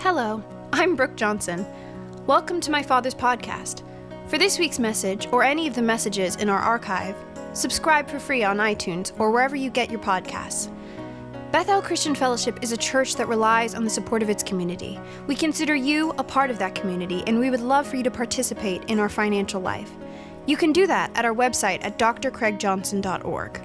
[0.00, 1.66] Hello, I'm Brooke Johnson.
[2.28, 3.82] Welcome to my father's podcast.
[4.28, 7.16] For this week's message, or any of the messages in our archive,
[7.52, 10.72] subscribe for free on iTunes or wherever you get your podcasts.
[11.50, 15.00] Bethel Christian Fellowship is a church that relies on the support of its community.
[15.26, 18.10] We consider you a part of that community, and we would love for you to
[18.10, 19.90] participate in our financial life.
[20.46, 23.60] You can do that at our website at drcraigjohnson.org.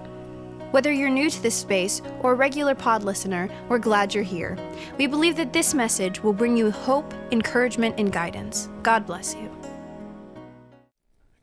[0.73, 4.57] Whether you're new to this space or a regular pod listener, we're glad you're here.
[4.97, 8.69] We believe that this message will bring you hope, encouragement, and guidance.
[8.81, 9.51] God bless you.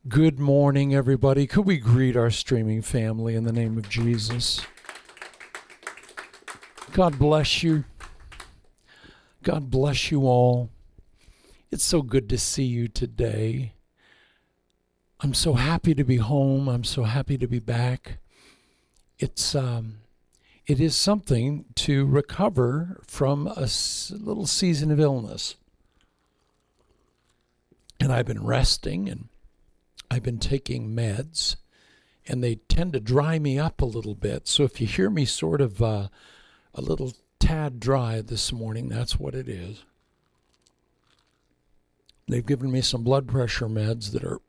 [0.09, 1.47] Good morning, everybody.
[1.47, 4.59] Could we greet our streaming family in the name of Jesus?
[6.91, 7.85] God bless you.
[9.43, 10.69] God bless you all.
[11.71, 13.75] It's so good to see you today.
[15.21, 16.67] I'm so happy to be home.
[16.67, 18.17] I'm so happy to be back
[19.21, 19.97] it's um,
[20.65, 23.67] it is something to recover from a
[24.09, 25.55] little season of illness.
[27.99, 29.29] And I've been resting and
[30.09, 31.55] I've been taking meds,
[32.27, 34.47] and they tend to dry me up a little bit.
[34.47, 36.07] So if you hear me sort of uh,
[36.73, 39.83] a little tad dry this morning, that's what it is.
[42.27, 44.39] They've given me some blood pressure meds that are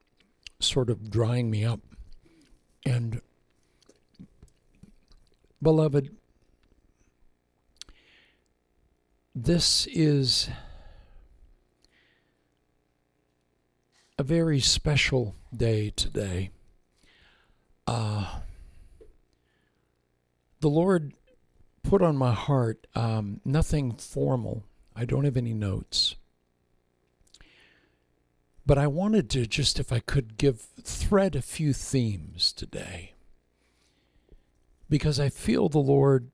[0.61, 1.81] sort of drying me up.
[2.85, 3.21] And
[5.63, 6.11] Beloved,
[9.33, 10.49] this is
[14.19, 16.51] a very special day today.
[17.87, 18.41] Uh,
[20.59, 21.13] the Lord
[21.85, 24.65] put on my heart um, nothing formal.
[24.97, 26.17] I don't have any notes.
[28.67, 33.12] But I wanted to just, if I could, give thread a few themes today
[34.93, 36.31] because I feel the Lord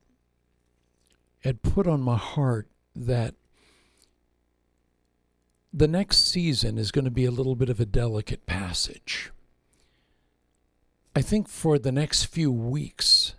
[1.45, 3.37] had put on my heart that
[5.73, 9.31] the next season is going to be a little bit of a delicate passage.
[11.14, 13.36] I think for the next few weeks,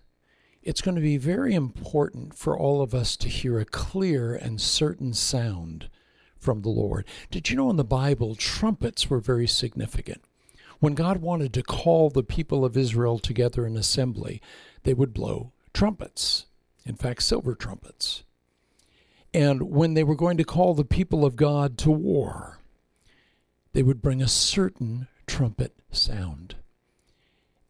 [0.64, 4.62] it's going to be very important for all of us to hear a clear and
[4.62, 5.90] certain sound
[6.38, 7.04] from the Lord.
[7.30, 10.22] Did you know in the Bible, trumpets were very significant?
[10.80, 14.42] When God wanted to call the people of Israel together in assembly,
[14.84, 16.46] they would blow trumpets,
[16.86, 18.24] in fact, silver trumpets.
[19.34, 22.60] And when they were going to call the people of God to war,
[23.74, 26.56] they would bring a certain trumpet sound.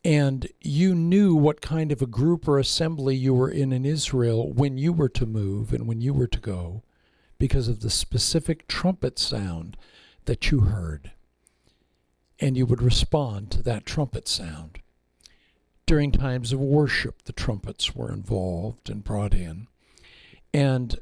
[0.03, 4.51] And you knew what kind of a group or assembly you were in in Israel
[4.51, 6.83] when you were to move and when you were to go
[7.37, 9.75] because of the specific trumpet sound
[10.25, 11.11] that you heard.
[12.39, 14.79] And you would respond to that trumpet sound.
[15.89, 19.65] During times of worship, the trumpets were involved and brought in.
[20.53, 20.99] And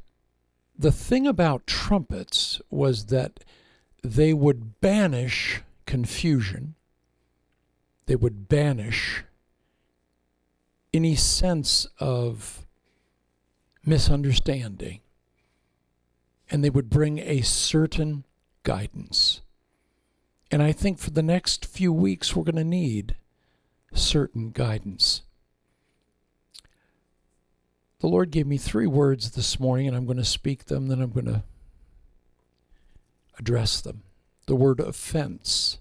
[0.80, 3.44] the thing about trumpets was that
[4.02, 6.76] they would banish confusion,
[8.06, 9.26] they would banish
[10.94, 12.66] any sense of
[13.86, 15.02] misunderstanding,
[16.50, 18.24] and they would bring a certain
[18.64, 19.42] guidance.
[20.50, 23.18] And I think for the next few weeks, we're going to need
[23.94, 25.24] certain guidance.
[28.00, 31.02] The Lord gave me three words this morning, and I'm going to speak them, then
[31.02, 31.44] I'm going to
[33.40, 34.04] address them.
[34.46, 35.80] The word offense.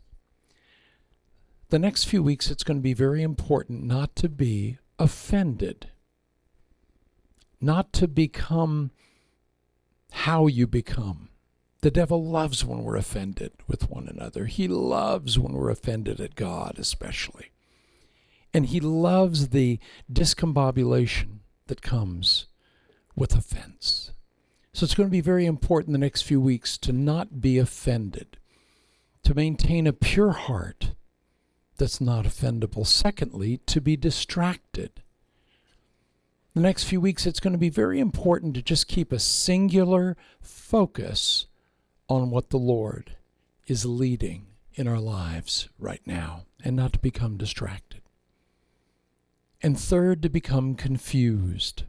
[1.69, 5.91] The next few weeks, it's going to be very important not to be offended,
[7.61, 8.93] not to become
[10.11, 11.29] how you become.
[11.83, 14.47] The devil loves when we're offended with one another.
[14.47, 17.51] He loves when we're offended at God, especially.
[18.53, 19.79] And he loves the
[20.13, 22.47] discombobulation that comes
[23.15, 24.13] with offense.
[24.73, 28.37] So it's going to be very important the next few weeks to not be offended,
[29.25, 30.93] to maintain a pure heart
[31.79, 32.87] that's not offendable.
[32.87, 35.03] Secondly, to be distracted.
[36.55, 40.17] The next few weeks, it's going to be very important to just keep a singular
[40.41, 41.47] focus
[42.09, 43.17] on what the Lord
[43.67, 48.01] is leading in our lives right now and not to become distracted.
[49.63, 51.85] And third, to become confused.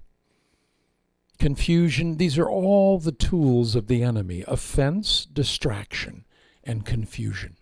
[1.38, 6.26] Confusion, these are all the tools of the enemy offense, distraction,
[6.64, 7.58] and confusion.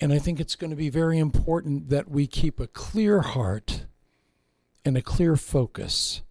[0.00, 3.84] And I think it's going to be very important that we keep a clear heart
[4.84, 6.22] and a clear focus.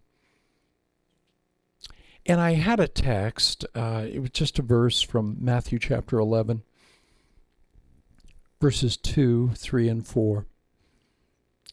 [2.26, 6.62] And I had a text, uh, it was just a verse from Matthew chapter 11,
[8.60, 10.46] verses 2, 3, and 4.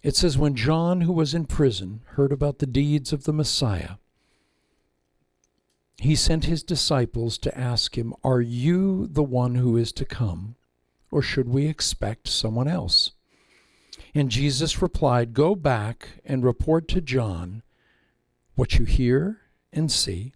[0.04, 3.96] It says, When John, who was in prison, heard about the deeds of the Messiah,
[5.98, 10.56] he sent his disciples to ask him, Are you the one who is to come,
[11.10, 13.14] or should we expect someone else?
[14.14, 17.64] And Jesus replied, Go back and report to John
[18.56, 19.42] what you hear
[19.74, 20.34] and see,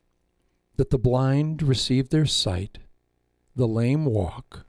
[0.77, 2.79] that the blind receive their sight,
[3.55, 4.65] the lame walk,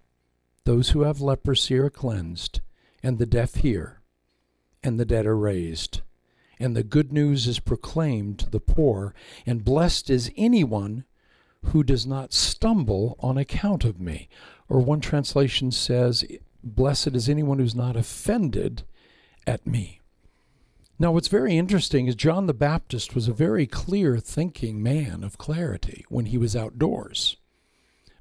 [0.64, 2.60] those who have leprosy are cleansed,
[3.02, 4.01] and the deaf hear,
[4.82, 6.00] and the dead are raised
[6.62, 9.12] and the good news is proclaimed to the poor,
[9.44, 11.05] and blessed is anyone
[11.67, 14.29] who does not stumble on account of me.
[14.69, 16.25] Or one translation says,
[16.62, 18.84] Blessed is anyone who's not offended
[19.44, 20.00] at me.
[21.00, 25.38] Now, what's very interesting is John the Baptist was a very clear thinking man of
[25.38, 27.38] clarity when he was outdoors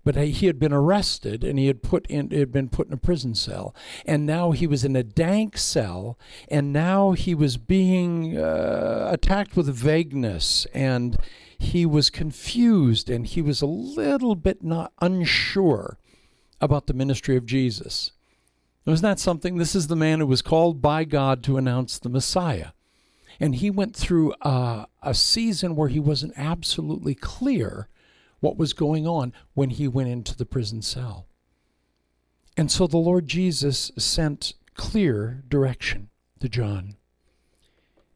[0.04, 2.98] but he had been arrested and he had put in had been put in a
[2.98, 3.76] prison cell.
[4.06, 6.18] And now he was in a dank cell
[6.50, 11.18] and now he was being uh, attacked with vagueness and
[11.58, 16.00] he was confused and he was a little bit not unsure
[16.60, 18.12] about the ministry of Jesus.
[18.86, 19.58] Was not that something?
[19.58, 22.70] This is the man who was called by God to announce the Messiah.
[23.40, 27.88] And he went through a, a season where he wasn't absolutely clear
[28.42, 31.28] what was going on when he went into the prison cell.
[32.58, 36.10] And so the Lord Jesus sent clear direction
[36.42, 36.98] to John.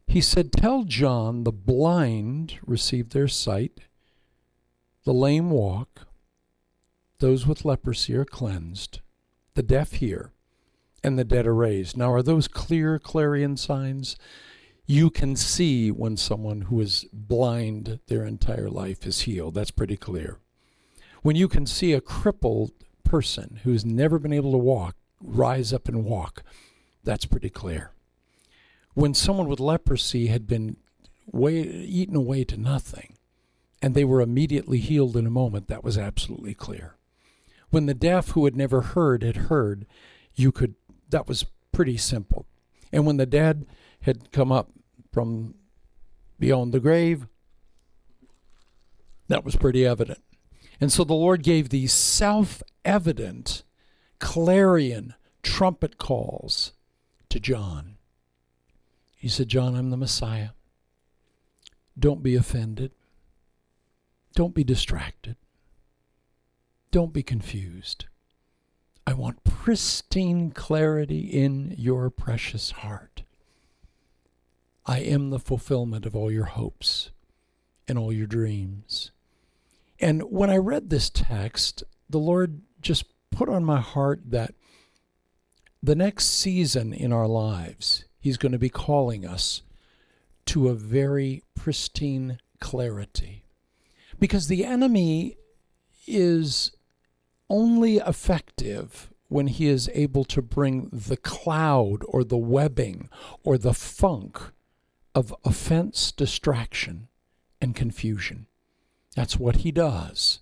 [0.08, 3.80] He said, Tell John the blind receive their sight,
[5.04, 6.08] the lame walk,
[7.20, 9.00] those with leprosy are cleansed,
[9.54, 10.32] the deaf hear,
[11.04, 11.96] and the dead are raised.
[11.96, 14.18] Now, are those clear clarion signs?
[14.86, 19.56] You can see when someone who is blind their entire life is healed.
[19.56, 20.38] That's pretty clear.
[21.22, 22.72] When you can see a crippled
[23.04, 26.44] person who's never been able to walk rise up and walk,
[27.04, 27.92] that's pretty clear.
[28.94, 30.78] When someone with leprosy had been
[31.26, 33.18] way, eaten away to nothing
[33.82, 36.96] and they were immediately healed in a moment, that was absolutely clear.
[37.72, 39.86] When the deaf who had never heard had heard,
[40.36, 40.76] you could
[41.10, 42.46] that was pretty simple.
[42.92, 43.66] And when the dead
[44.06, 44.70] had come up
[45.12, 45.56] from
[46.40, 47.26] beyond the grave.
[49.28, 50.22] That was pretty evident.
[50.80, 53.64] And so the Lord gave these self evident
[54.20, 56.74] clarion trumpet calls
[57.30, 57.98] to John.
[59.16, 60.50] He said, John, I'm the Messiah.
[61.98, 62.92] Don't be offended.
[64.36, 65.36] Don't be distracted.
[66.92, 68.06] Don't be confused.
[69.08, 73.25] I want pristine clarity in your precious heart.
[74.86, 77.12] I am the fulfillment of all your hopes
[77.88, 79.12] and all your dreams.
[80.00, 84.54] And when I read this text, the Lord just put on my heart that
[85.82, 89.62] the next season in our lives, He's going to be calling us
[90.48, 93.46] to a very pristine clarity.
[94.20, 95.38] Because the enemy
[96.08, 96.72] is
[97.50, 103.10] only effective when he is able to bring the cloud or the webbing
[103.44, 104.52] or the funk
[105.16, 107.08] of offense, distraction,
[107.62, 108.48] and confusion.
[109.16, 110.42] That's what he does.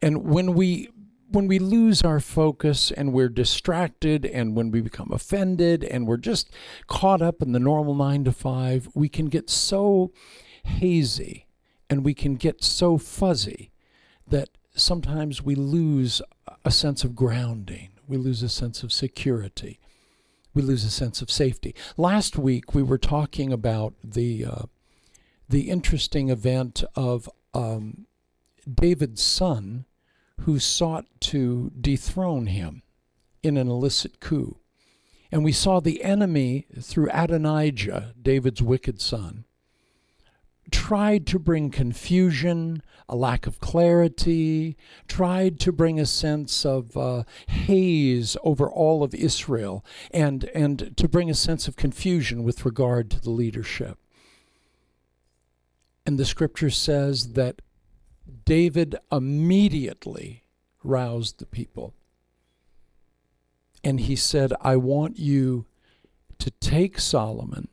[0.00, 0.88] And when we
[1.30, 6.16] when we lose our focus and we're distracted and when we become offended and we're
[6.16, 6.48] just
[6.86, 10.10] caught up in the normal 9 to 5, we can get so
[10.64, 11.46] hazy
[11.90, 13.70] and we can get so fuzzy
[14.26, 16.22] that sometimes we lose
[16.64, 17.90] a sense of grounding.
[18.06, 19.80] We lose a sense of security
[20.54, 21.74] we lose a sense of safety.
[21.96, 24.62] Last week we were talking about the uh,
[25.48, 28.06] the interesting event of um,
[28.72, 29.86] David's son,
[30.40, 32.82] who sought to dethrone him
[33.42, 34.58] in an illicit coup,
[35.32, 39.44] and we saw the enemy through Adonijah, David's wicked son,
[40.70, 47.24] tried to bring confusion, a lack of clarity, tried to bring a sense of uh,
[47.46, 53.10] haze over all of Israel, and, and to bring a sense of confusion with regard
[53.10, 53.98] to the leadership.
[56.06, 57.60] And the scripture says that
[58.44, 60.44] David immediately
[60.82, 61.94] roused the people.
[63.84, 65.66] And he said, I want you
[66.38, 67.68] to take Solomon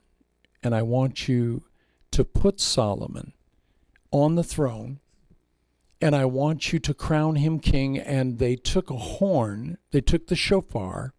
[0.63, 1.63] and I want you
[2.15, 3.33] to put Solomon
[4.09, 5.01] on the throne,
[5.99, 7.97] and I want you to crown him king.
[7.97, 11.13] And they took a horn, they took the shofar,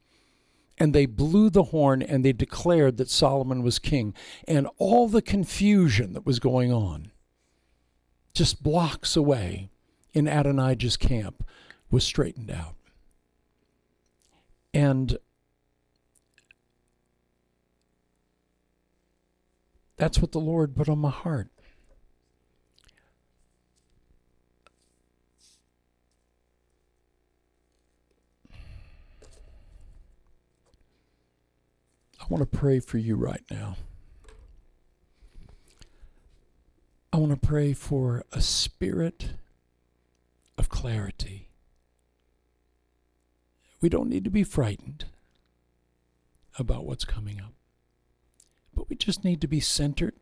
[0.79, 4.15] and they blew the horn and they declared that Solomon was king.
[4.49, 7.11] And all the confusion that was going on,
[8.33, 9.69] just blocks away
[10.15, 11.47] in Adonijah's camp,
[11.91, 12.77] was straightened out.
[14.73, 15.19] And
[19.97, 21.49] That's what the Lord put on my heart.
[32.21, 33.77] I want to pray for you right now.
[37.13, 39.31] I want to pray for a spirit
[40.59, 41.49] of clarity.
[43.81, 45.07] We don't need to be frightened
[46.59, 47.56] about what's coming up
[48.77, 50.15] but we just need to be centered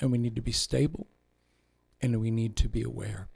[0.00, 1.06] and we need to be stable
[2.00, 3.28] and we need to be aware.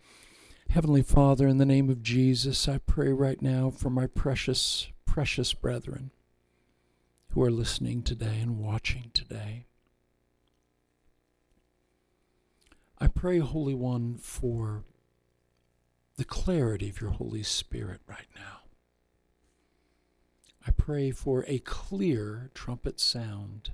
[0.70, 5.54] Heavenly Father, in the name of Jesus, I pray right now for my precious, precious
[5.54, 6.10] brethren
[7.30, 9.66] who are listening today and watching today.
[12.98, 14.84] I pray, Holy One, for
[16.16, 18.60] the clarity of your Holy Spirit right now.
[20.66, 23.70] I pray for a clear trumpet sound.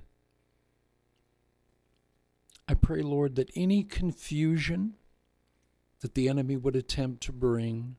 [2.73, 4.95] I pray, Lord, that any confusion
[5.99, 7.97] that the enemy would attempt to bring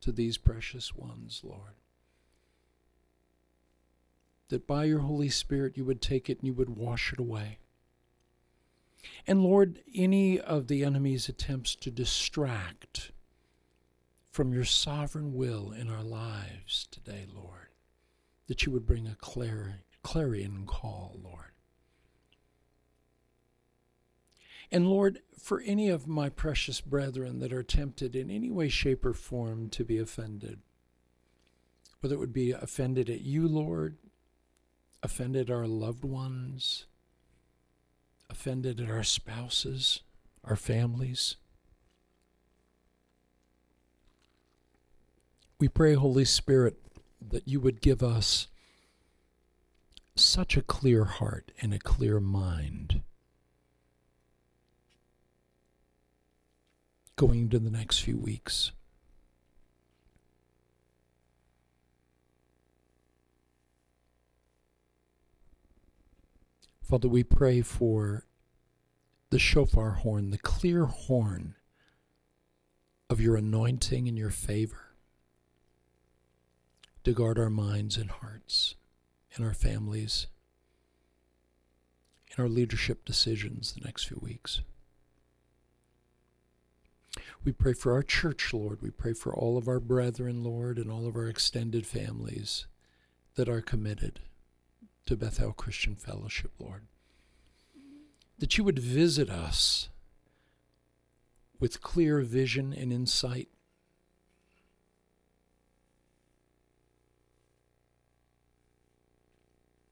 [0.00, 1.74] to these precious ones, Lord,
[4.48, 7.58] that by your Holy Spirit you would take it and you would wash it away.
[9.26, 13.12] And Lord, any of the enemy's attempts to distract
[14.30, 17.68] from your sovereign will in our lives today, Lord,
[18.46, 19.16] that you would bring a
[20.02, 21.52] clarion call, Lord.
[24.70, 29.04] And Lord, for any of my precious brethren that are tempted in any way, shape,
[29.04, 30.60] or form to be offended,
[32.00, 33.96] whether it would be offended at you, Lord,
[35.02, 36.86] offended our loved ones,
[38.28, 40.00] offended at our spouses,
[40.42, 41.36] our families.
[45.60, 46.76] We pray, Holy Spirit,
[47.20, 48.48] that you would give us
[50.16, 53.02] such a clear heart and a clear mind
[57.16, 58.72] going into the next few weeks.
[66.82, 68.26] Father, we pray for
[69.30, 71.56] the shofar horn, the clear horn
[73.10, 74.92] of your anointing and your favor
[77.02, 78.76] to guard our minds and hearts
[79.34, 80.26] and our families
[82.30, 84.60] and our leadership decisions the next few weeks.
[87.46, 88.82] We pray for our church, Lord.
[88.82, 92.66] We pray for all of our brethren, Lord, and all of our extended families
[93.36, 94.18] that are committed
[95.06, 96.82] to Bethel Christian Fellowship, Lord.
[98.40, 99.90] That you would visit us
[101.60, 103.48] with clear vision and insight.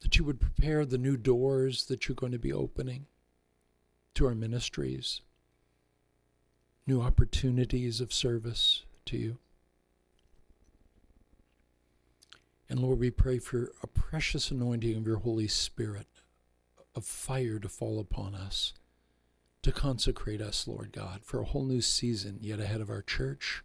[0.01, 3.07] That you would prepare the new doors that you're going to be opening
[4.15, 5.21] to our ministries,
[6.87, 9.39] new opportunities of service to you.
[12.69, 16.07] And Lord, we pray for a precious anointing of your Holy Spirit,
[16.95, 18.73] of fire to fall upon us,
[19.63, 23.63] to consecrate us, Lord God, for a whole new season yet ahead of our church,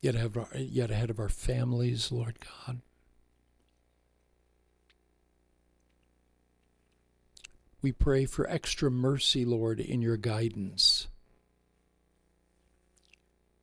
[0.00, 2.80] yet ahead of our, yet ahead of our families, Lord God.
[7.80, 11.08] We pray for extra mercy, Lord, in your guidance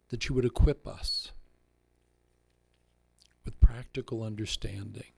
[0.10, 1.31] that you would equip us
[3.43, 5.12] with practical understanding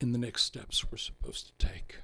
[0.00, 1.96] in the next steps we're supposed to take.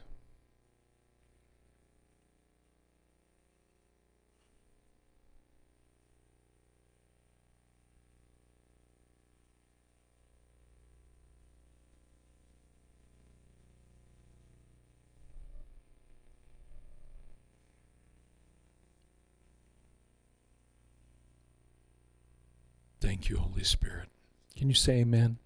[23.03, 24.09] Thank you, Holy Spirit.
[24.57, 25.39] Can you say amen?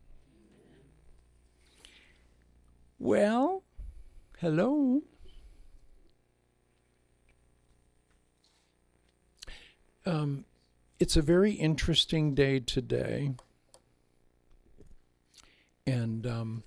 [2.99, 3.63] Well,
[4.41, 5.01] hello.
[10.05, 10.45] Um,
[11.01, 13.33] it's a very interesting day today.
[15.87, 16.63] And um,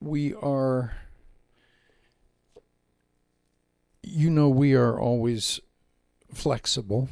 [0.00, 0.92] we are,
[4.04, 5.58] you know, we are always
[6.32, 7.08] flexible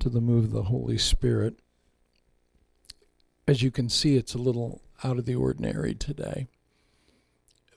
[0.00, 1.58] to the move of the Holy Spirit.
[3.48, 6.46] As you can see, it's a little out of the ordinary today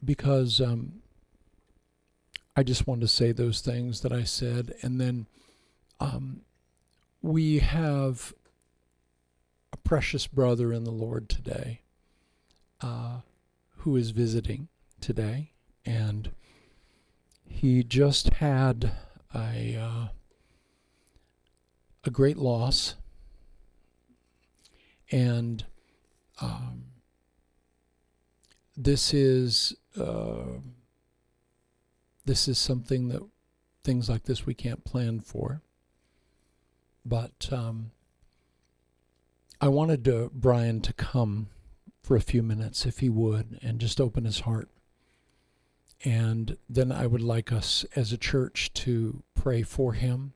[0.03, 1.01] because um,
[2.55, 4.73] I just wanted to say those things that I said.
[4.81, 5.27] And then
[5.99, 6.41] um,
[7.21, 8.33] we have
[9.71, 11.81] a precious brother in the Lord today
[12.81, 13.19] uh,
[13.77, 14.67] who is visiting
[14.99, 15.51] today.
[15.85, 16.31] And
[17.45, 18.91] he just had
[19.33, 20.07] a uh,
[22.03, 22.95] a great loss,
[25.11, 25.65] and
[26.41, 26.85] um,
[28.75, 30.59] this is uh,
[32.25, 33.21] this is something that
[33.83, 35.61] things like this we can't plan for.
[37.05, 37.91] But um,
[39.61, 41.47] I wanted to, Brian to come
[42.03, 44.69] for a few minutes, if he would, and just open his heart.
[46.03, 50.33] And then I would like us as a church to pray for him.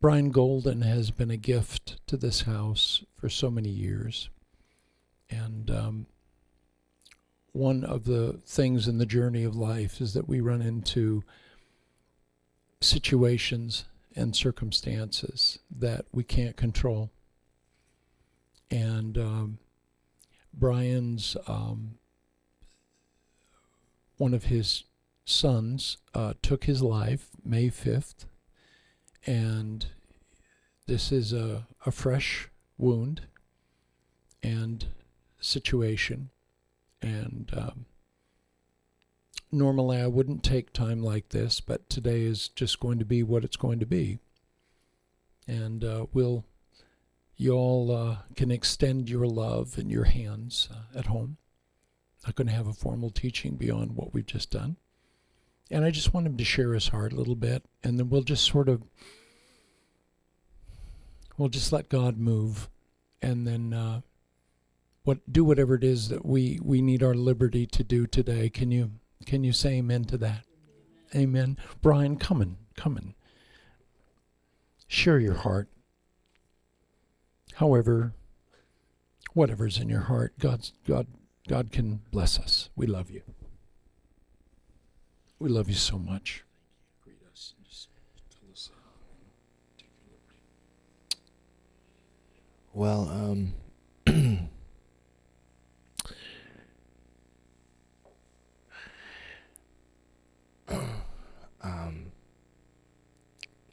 [0.00, 4.28] Brian Golden has been a gift to this house for so many years.
[5.30, 6.06] And um,
[7.52, 11.24] one of the things in the journey of life is that we run into
[12.80, 13.84] situations
[14.16, 17.10] and circumstances that we can't control.
[18.70, 19.58] And um,
[20.52, 21.98] Brian's, um,
[24.16, 24.84] one of his
[25.24, 28.26] sons, uh, took his life May 5th.
[29.26, 29.86] And
[30.86, 33.22] this is a, a fresh wound
[34.42, 34.86] and
[35.40, 36.30] situation.
[37.00, 37.86] And um,
[39.50, 43.44] normally I wouldn't take time like this, but today is just going to be what
[43.44, 44.18] it's going to be.
[45.46, 46.44] And uh, we'll,
[47.36, 51.38] you all uh, can extend your love in your hands uh, at home.
[52.24, 54.76] Not going to have a formal teaching beyond what we've just done.
[55.70, 58.22] And I just want him to share his heart a little bit, and then we'll
[58.22, 58.82] just sort of,
[61.36, 62.68] we'll just let God move,
[63.22, 64.00] and then uh,
[65.04, 68.48] what do whatever it is that we we need our liberty to do today.
[68.50, 68.92] Can you
[69.26, 70.44] can you say amen to that?
[71.14, 71.56] Amen.
[71.80, 73.14] Brian, come in, come in.
[74.86, 75.68] Share your heart.
[77.54, 78.12] However,
[79.32, 81.06] whatever's in your heart, God's God
[81.46, 82.70] God can bless us.
[82.74, 83.22] We love you.
[85.38, 86.44] We love you so much.
[92.72, 93.54] Well, um
[101.62, 102.12] um,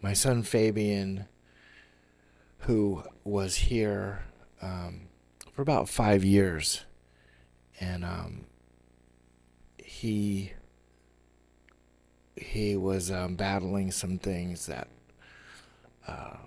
[0.01, 1.25] my son Fabian,
[2.59, 4.25] who was here
[4.61, 5.07] um,
[5.51, 6.85] for about five years,
[7.81, 8.45] and um,
[9.83, 10.53] he
[12.35, 14.87] he was um, battling some things that
[16.07, 16.37] uh,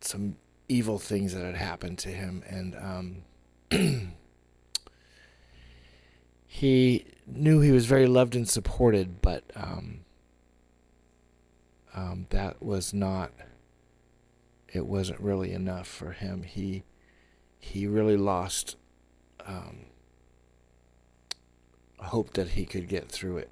[0.00, 0.36] some
[0.68, 3.22] evil things that had happened to him, and um,
[6.46, 10.04] he knew he was very loved and supported, but um,
[11.94, 13.32] um, that was not.
[14.70, 16.42] It wasn't really enough for him.
[16.44, 16.84] He
[17.58, 18.76] he really lost
[19.46, 19.87] um,
[22.00, 23.50] hope that he could get through it,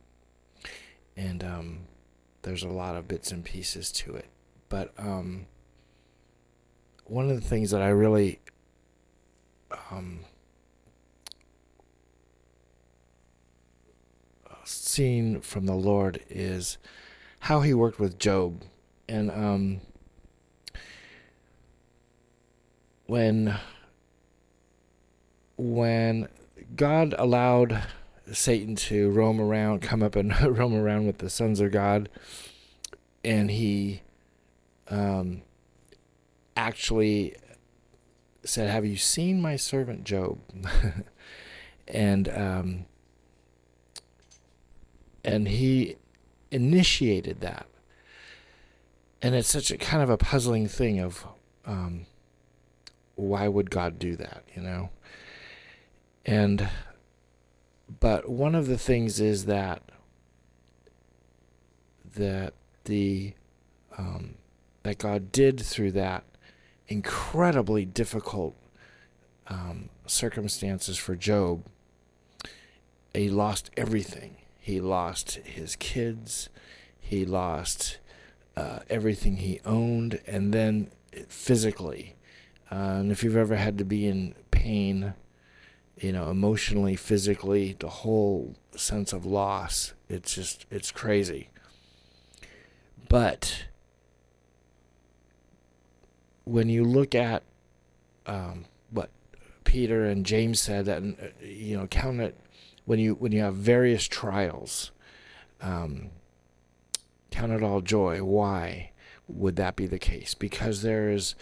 [1.16, 1.78] and um,
[2.42, 4.26] there's a lot of bits and pieces to it.
[4.68, 5.46] But um,
[7.04, 8.40] one of the things that I really
[9.90, 10.20] um,
[14.64, 16.78] seen from the Lord is
[17.40, 18.62] how he worked with Job.
[19.08, 19.80] And um,
[23.06, 23.56] when
[25.56, 26.28] when
[26.74, 27.82] God allowed
[28.32, 32.08] Satan to roam around, come up and roam around with the sons of God,
[33.24, 34.02] and he
[34.88, 35.42] um,
[36.56, 37.36] actually
[38.44, 40.38] said, "Have you seen my servant Job?"
[41.88, 42.86] and um,
[45.26, 45.96] and he
[46.50, 47.66] initiated that.
[49.20, 51.26] And it's such a kind of a puzzling thing of
[51.66, 52.06] um,
[53.16, 54.90] why would God do that, you know?
[56.24, 56.68] And
[58.00, 59.82] but one of the things is that
[62.14, 63.34] that the
[63.98, 64.34] um,
[64.82, 66.24] that God did through that
[66.88, 68.56] incredibly difficult
[69.48, 71.64] um, circumstances for Job.
[73.12, 76.48] He lost everything he lost his kids.
[76.98, 77.98] He lost
[78.56, 80.90] uh, everything he owned, and then
[81.28, 82.16] physically.
[82.68, 85.14] Uh, and if you've ever had to be in pain,
[85.96, 91.48] you know, emotionally, physically, the whole sense of loss, it's just, it's crazy.
[93.08, 93.66] But
[96.44, 97.42] when you look at
[98.26, 99.10] um, what
[99.64, 102.38] Peter and James said, that, uh, you know, count it
[102.84, 104.92] when you when you have various trials,
[105.60, 106.10] um,
[107.30, 108.22] count it all joy.
[108.22, 108.92] Why
[109.28, 110.34] would that be the case?
[110.34, 111.34] Because there is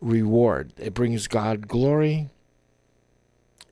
[0.00, 0.72] reward.
[0.78, 2.30] It brings God glory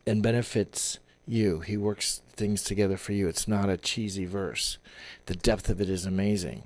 [0.06, 1.60] and benefits you.
[1.60, 3.28] He works things together for you.
[3.28, 4.78] It's not a cheesy verse.
[5.26, 6.64] The depth of it is amazing.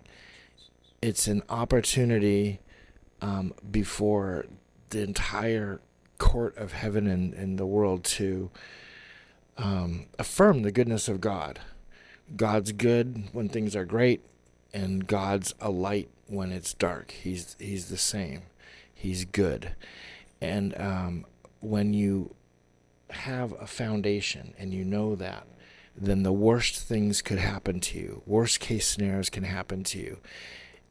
[1.03, 2.61] it's an opportunity
[3.23, 4.47] um, before
[4.91, 5.81] the entire
[6.19, 8.51] court of heaven and, the world to
[9.57, 11.61] um, affirm the goodness of God.
[12.37, 14.25] God's good when things are great,
[14.73, 17.11] and God's a light when it's dark.
[17.11, 18.43] He's He's the same.
[18.95, 19.73] He's good,
[20.41, 21.27] and um,
[21.61, 22.35] when you
[23.13, 25.47] have a foundation and you know that,
[25.97, 28.23] then the worst things could happen to you.
[28.27, 30.19] Worst case scenarios can happen to you,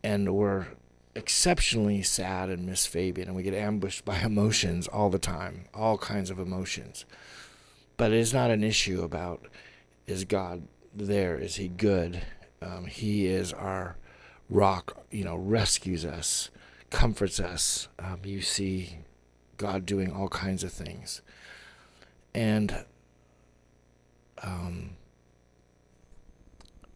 [0.04, 0.68] and we're
[1.16, 5.98] exceptionally sad and miss Fabian, and we get ambushed by emotions all the time, all
[5.98, 7.06] kinds of emotions.
[7.98, 9.46] But it is not an issue about
[10.08, 11.38] is God there?
[11.38, 12.22] Is He good?
[12.62, 13.98] Um, he is our
[14.50, 16.50] rock, you know, rescues us,
[16.90, 17.88] comforts us.
[17.98, 19.00] Um, you see
[19.58, 21.22] God doing all kinds of things.
[22.40, 22.86] And
[24.42, 24.92] um,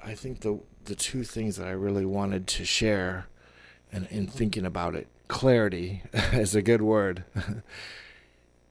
[0.02, 3.28] I think the the two things that I really wanted to share
[3.92, 7.26] and in thinking about it, clarity is a good word,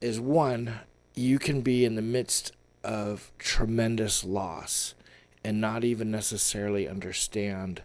[0.01, 0.79] is one,
[1.13, 4.95] you can be in the midst of tremendous loss
[5.43, 7.83] and not even necessarily understand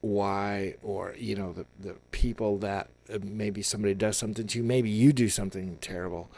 [0.00, 4.64] why or you know the the people that uh, maybe somebody does something to you
[4.64, 6.28] maybe you do something terrible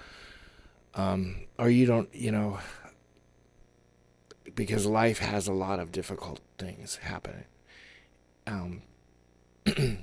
[0.98, 2.58] um, or you don't you know
[4.54, 7.44] because life has a lot of difficult things happening
[8.46, 8.82] um,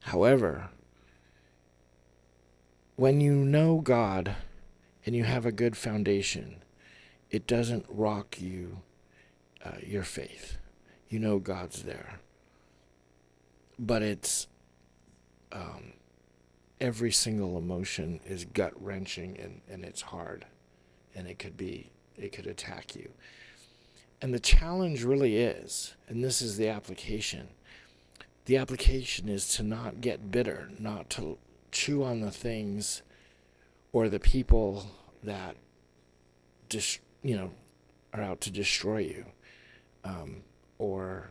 [0.00, 0.70] however
[2.96, 4.34] when you know God
[5.06, 6.62] and you have a good foundation
[7.30, 8.80] it doesn't rock you,
[9.64, 10.56] uh, your faith.
[11.08, 12.20] You know God's there.
[13.78, 14.46] But it's
[15.52, 15.92] um,
[16.80, 20.46] every single emotion is gut wrenching and, and it's hard.
[21.14, 23.10] And it could be, it could attack you.
[24.20, 27.48] And the challenge really is, and this is the application
[28.48, 31.36] the application is to not get bitter, not to
[31.70, 33.02] chew on the things
[33.92, 34.86] or the people
[35.22, 35.54] that
[36.70, 37.50] dis- you know,
[38.14, 39.26] are out to destroy you,
[40.02, 40.36] um,
[40.78, 41.28] or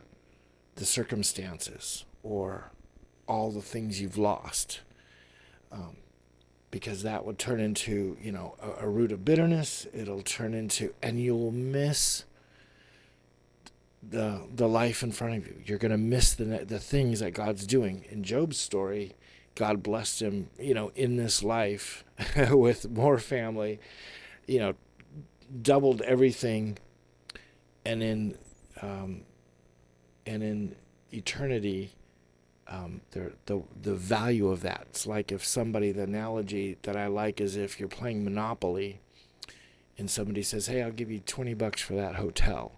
[0.76, 2.70] the circumstances, or
[3.26, 4.82] all the things you've lost.
[5.70, 5.96] Um,
[6.70, 9.86] because that would turn into, you know, a, a root of bitterness.
[9.94, 12.24] It'll turn into, and you'll miss
[14.02, 15.56] the the life in front of you.
[15.64, 18.04] You're gonna miss the the things that God's doing.
[18.10, 19.14] In Job's story,
[19.54, 22.04] God blessed him, you know, in this life
[22.50, 23.80] with more family,
[24.46, 24.74] you know,
[25.62, 26.78] doubled everything,
[27.84, 28.38] and in
[28.82, 29.22] um,
[30.26, 30.76] and in
[31.12, 31.92] eternity,
[32.68, 34.86] um, the the the value of that.
[34.90, 35.92] It's like if somebody.
[35.92, 39.00] The analogy that I like is if you're playing Monopoly,
[39.96, 42.72] and somebody says, "Hey, I'll give you twenty bucks for that hotel,"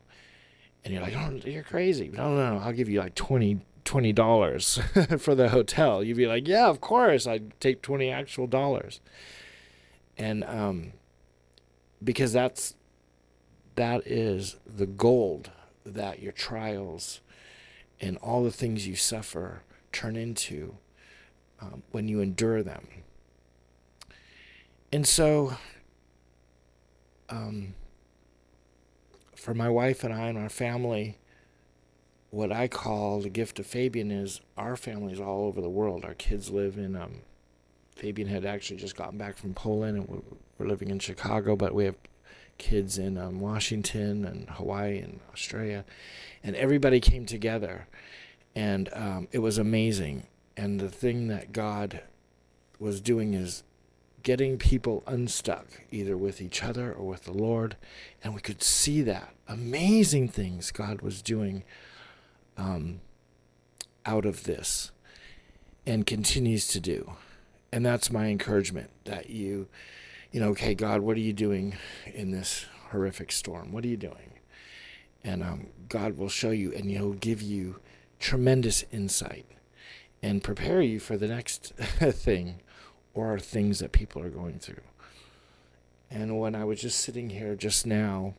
[0.84, 4.12] and you're like, "Oh, you're crazy!" No, no, no, I'll give you like 20 twenty
[4.12, 4.78] dollars
[5.18, 6.04] for the hotel.
[6.04, 9.00] You'd be like, "Yeah, of course, I'd take twenty actual dollars."
[10.16, 10.92] And um,
[12.02, 12.74] because that's
[13.74, 15.50] that is the gold
[15.84, 17.20] that your trials
[18.00, 20.76] and all the things you suffer turn into
[21.60, 22.86] um, when you endure them.
[24.92, 25.54] And so,
[27.28, 27.74] um,
[29.36, 31.18] for my wife and I and our family,
[32.30, 36.04] what I call the gift of Fabian is our family's all over the world.
[36.04, 37.22] Our kids live in um,
[37.96, 40.22] Fabian had actually just gotten back from Poland and
[40.58, 41.96] we're living in Chicago, but we have
[42.58, 45.84] kids in um, Washington and Hawaii and Australia,
[46.44, 47.88] and everybody came together,
[48.54, 50.26] and um, it was amazing.
[50.56, 52.02] And the thing that God
[52.78, 53.62] was doing is
[54.22, 57.76] getting people unstuck, either with each other or with the Lord,
[58.22, 61.64] and we could see that amazing things God was doing
[62.56, 63.00] um,
[64.04, 64.92] out of this,
[65.86, 67.12] and continues to do.
[67.72, 69.68] And that's my encouragement that you
[70.32, 73.72] you know okay god what are you doing in this horrific storm?
[73.72, 74.38] What are you doing?
[75.24, 77.80] And um, god will show you and he'll give you
[78.20, 79.46] tremendous insight
[80.22, 82.60] and prepare you for the next thing
[83.14, 84.82] or things that people are going through
[86.10, 88.34] and when i was just sitting here just now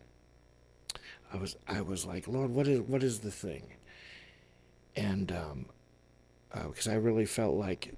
[1.33, 3.63] i was i was like lord what is what is the thing
[4.95, 5.65] and um
[6.67, 7.93] because uh, i really felt like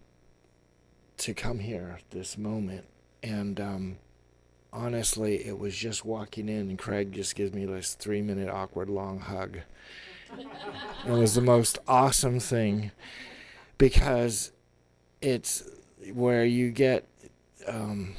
[1.18, 2.86] to come here this moment.
[3.22, 3.98] And um,
[4.72, 8.90] honestly, it was just walking in, and Craig just gives me this three minute awkward
[8.90, 9.60] long hug.
[11.06, 12.92] It was the most awesome thing
[13.78, 14.52] because
[15.22, 15.64] it's
[16.14, 17.08] where you get
[17.68, 18.16] um,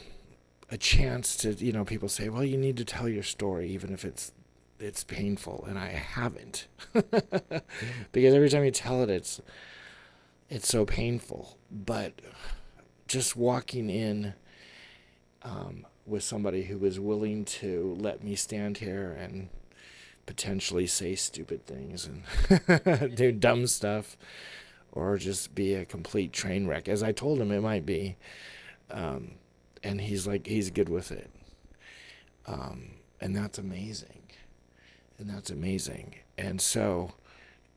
[0.70, 3.92] a chance to, you know, people say, well, you need to tell your story, even
[3.92, 4.32] if it's
[4.80, 6.66] it's painful, and I haven't
[8.12, 9.40] because every time you tell it, it's
[10.50, 11.56] it's so painful.
[11.70, 12.20] But
[13.06, 14.34] just walking in
[15.42, 19.48] um, with somebody who was willing to let me stand here and
[20.26, 24.16] potentially say stupid things and do dumb stuff
[24.92, 26.88] or just be a complete train wreck.
[26.88, 28.16] As i told him it might be
[28.90, 29.32] um,
[29.82, 31.30] and he's like he's good with it.
[32.46, 34.22] Um, and that's amazing.
[35.18, 36.16] And that's amazing.
[36.36, 37.12] And so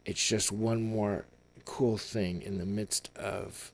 [0.06, 1.26] it's just one more
[1.66, 3.72] cool thing in the midst of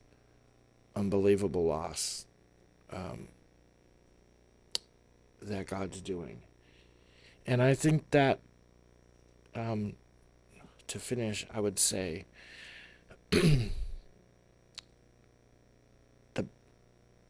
[0.96, 2.26] unbelievable loss
[2.92, 3.28] um,
[5.42, 6.42] that God's doing.
[7.46, 8.40] And I think that,
[9.56, 9.94] um,
[10.88, 12.26] to finish, I would say
[13.32, 13.70] the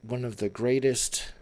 [0.01, 1.33] one of the greatest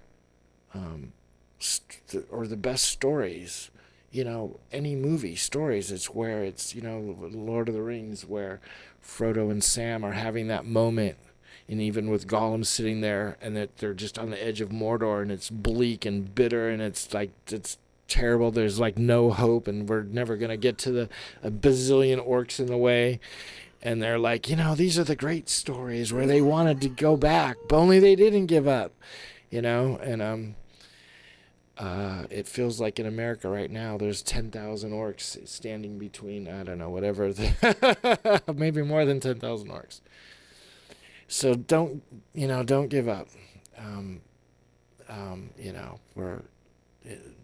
[0.74, 1.14] um,
[1.60, 3.70] st- or the best stories
[4.12, 8.60] you know any movie stories it's where it's you know lord of the rings where
[9.02, 11.18] frodo and sam are having that moment
[11.72, 15.22] and even with Gollum sitting there, and that they're just on the edge of Mordor,
[15.22, 17.78] and it's bleak and bitter, and it's like it's
[18.12, 18.52] terrible.
[18.52, 21.10] There's like no hope, and we're never gonna get to the
[21.44, 23.20] bazillion orcs in the way.
[23.82, 27.18] And they're like, you know, these are the great stories where they wanted to go
[27.18, 28.94] back, but only they didn't give up,
[29.50, 29.98] you know.
[30.04, 30.56] And um,
[31.80, 36.78] uh, it feels like in America right now, there's 10,000 orcs standing between, I don't
[36.78, 40.02] know, whatever, the maybe more than 10,000 orcs
[41.32, 43.30] so don't you know don't give up
[43.78, 44.20] um,
[45.08, 46.44] um, you know for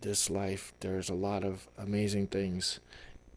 [0.02, 2.80] this life there's a lot of amazing things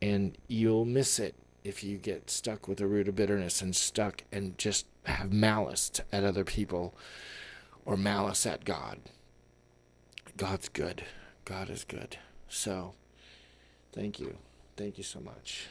[0.03, 4.23] and you'll miss it if you get stuck with a root of bitterness and stuck
[4.33, 6.95] and just have malice at other people
[7.85, 8.99] or malice at god
[10.37, 11.05] god's good
[11.45, 12.95] god is good so
[13.93, 14.37] thank you
[14.77, 15.67] thank you so much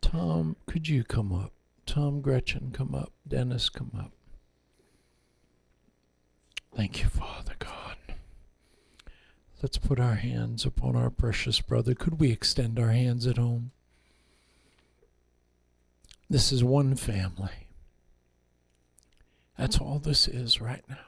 [0.00, 1.52] Tom, could you come up?
[1.84, 3.12] Tom Gretchen, come up.
[3.26, 4.15] Dennis, come up.
[6.76, 7.96] Thank you, Father God.
[9.62, 11.94] Let's put our hands upon our precious brother.
[11.94, 13.70] Could we extend our hands at home?
[16.28, 17.68] This is one family.
[19.56, 20.98] That's all this is right now.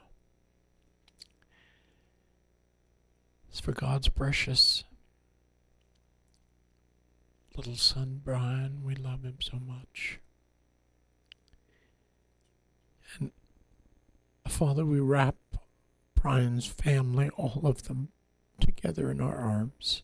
[3.50, 4.84] It's for God's precious
[7.54, 8.82] little son, Brian.
[8.82, 10.18] We love him so much.
[13.20, 13.32] And
[14.46, 15.34] Father, we wrap
[16.20, 18.08] Brian's family, all of them,
[18.60, 20.02] together in our arms.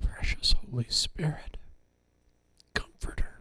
[0.00, 1.56] Precious Holy Spirit,
[2.74, 3.40] Comforter.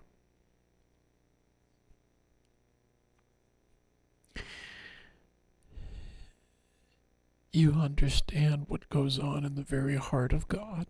[7.55, 10.87] you understand what goes on in the very heart of God.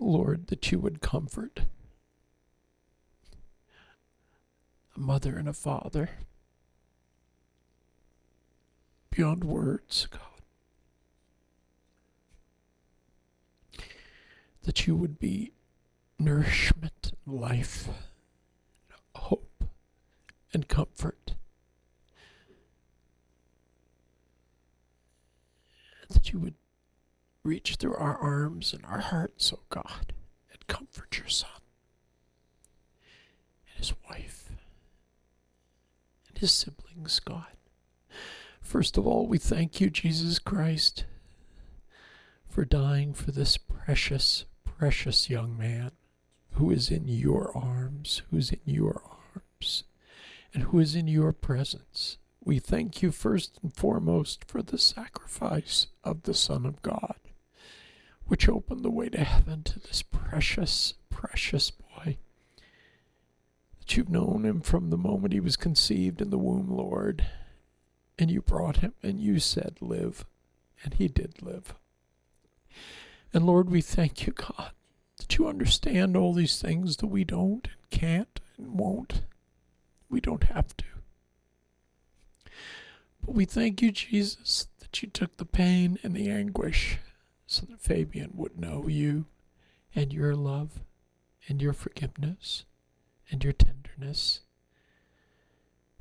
[0.00, 1.60] Lord, that you would comfort
[4.96, 6.10] a mother and a father
[9.10, 10.20] beyond words, God.
[14.62, 15.52] That you would be
[16.18, 17.88] nourishment life
[19.14, 19.64] hope
[20.52, 21.34] and comfort.
[26.08, 26.54] That you would
[27.50, 30.12] reach through our arms and our hearts, oh God,
[30.52, 31.50] and comfort your son
[33.66, 34.52] and his wife
[36.28, 37.56] and his siblings, God.
[38.60, 41.04] First of all, we thank you, Jesus Christ,
[42.48, 45.90] for dying for this precious, precious young man
[46.52, 49.02] who is in your arms, who's in your
[49.34, 49.82] arms,
[50.54, 52.16] and who is in your presence.
[52.44, 57.16] We thank you first and foremost for the sacrifice of the Son of God,
[58.30, 62.16] which opened the way to heaven to this precious, precious boy.
[63.80, 67.26] That you've known him from the moment he was conceived in the womb, Lord,
[68.20, 70.24] and you brought him and you said, Live,
[70.84, 71.74] and he did live.
[73.34, 74.70] And Lord, we thank you, God,
[75.18, 79.22] that you understand all these things that we don't and can't and won't.
[80.08, 80.84] We don't have to.
[83.24, 87.00] But we thank you, Jesus, that you took the pain and the anguish
[87.50, 89.24] so that Fabian would know you
[89.92, 90.82] and your love
[91.48, 92.64] and your forgiveness
[93.28, 94.42] and your tenderness.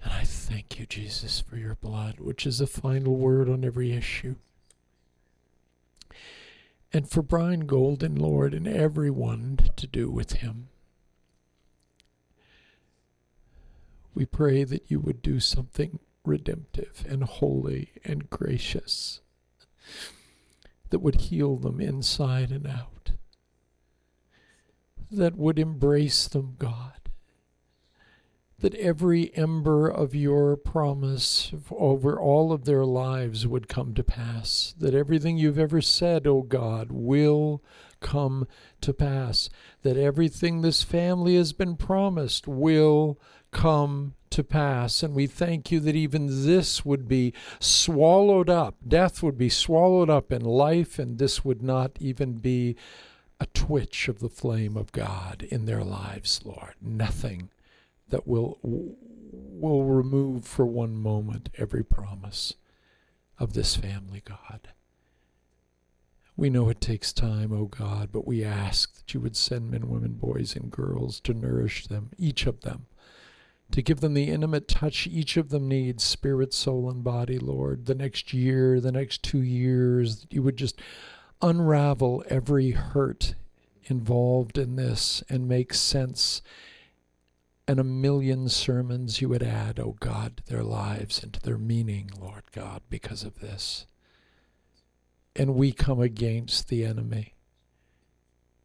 [0.04, 3.92] And I thank you, Jesus, for your blood, which is the final word on every
[3.94, 4.36] issue.
[6.92, 10.70] and for Brian Golden, Lord, and everyone to do with him.
[14.16, 19.22] We pray that you would do something redemptive and holy and gracious
[20.90, 23.12] that would heal them inside and out,
[25.12, 27.00] that would embrace them, God
[28.60, 34.74] that every ember of your promise over all of their lives would come to pass,
[34.78, 37.64] that everything you've ever said, O oh God, will
[38.02, 38.48] come
[38.82, 39.50] to pass,
[39.84, 43.20] that everything this family has been promised will
[43.52, 45.04] come to pass.
[45.04, 50.10] And we thank you that even this would be swallowed up, death would be swallowed
[50.10, 52.76] up in life, and this would not even be
[53.40, 56.74] a twitch of the flame of God in their lives, Lord.
[56.82, 57.50] Nothing
[58.10, 62.56] that will will remove for one moment every promise
[63.38, 64.70] of this family, God.
[66.36, 69.72] We know it takes time, O oh God, but we ask that you would send
[69.72, 72.86] men, women, boys, and girls to nourish them, each of them,
[73.72, 77.86] to give them the intimate touch each of them needs, spirit, soul, and body, Lord.
[77.86, 80.82] The next year, the next two years, you would just
[81.42, 83.36] unravel every hurt
[83.86, 86.42] involved in this and make sense
[87.70, 91.60] and a million sermons you would add, oh God, to their lives and to their
[91.60, 93.86] meaning, Lord God, because of this.
[95.36, 97.36] And we come against the enemy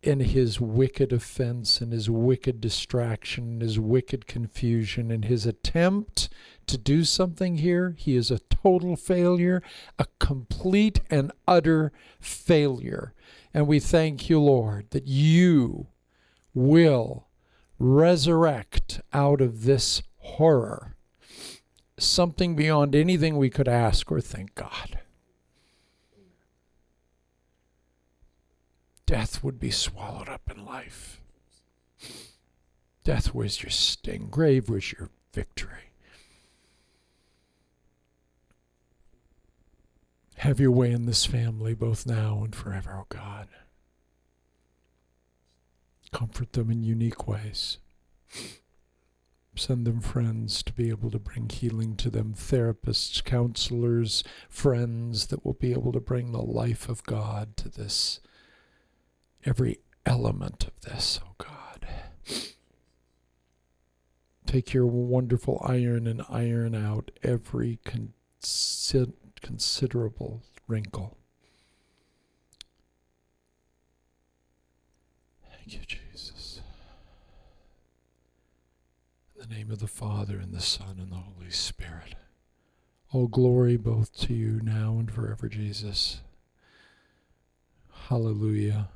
[0.06, 6.28] in his wicked offense and his wicked distraction and his wicked confusion and his attempt
[6.66, 7.94] to do something here.
[7.98, 9.62] He is a total failure,
[9.98, 13.14] a complete and utter failure.
[13.52, 15.86] And we thank you, Lord, that you
[16.52, 17.28] will
[17.78, 20.96] resurrect out of this horror
[21.98, 24.98] something beyond anything we could ask or think, God.
[29.06, 31.20] Death would be swallowed up in life.
[33.04, 35.90] Death was your sting, grave was your victory.
[40.38, 43.48] Have your way in this family both now and forever, oh God.
[46.12, 47.78] Comfort them in unique ways.
[49.56, 55.44] Send them friends to be able to bring healing to them, therapists, counselors, friends that
[55.44, 58.20] will be able to bring the life of God to this,
[59.44, 61.86] every element of this, oh God.
[64.46, 71.16] Take your wonderful iron and iron out every consi- considerable wrinkle.
[75.50, 76.60] Thank you, Jesus.
[79.34, 82.14] In the name of the Father, and the Son, and the Holy Spirit.
[83.12, 86.20] All glory both to you now and forever, Jesus.
[88.08, 88.88] Hallelujah.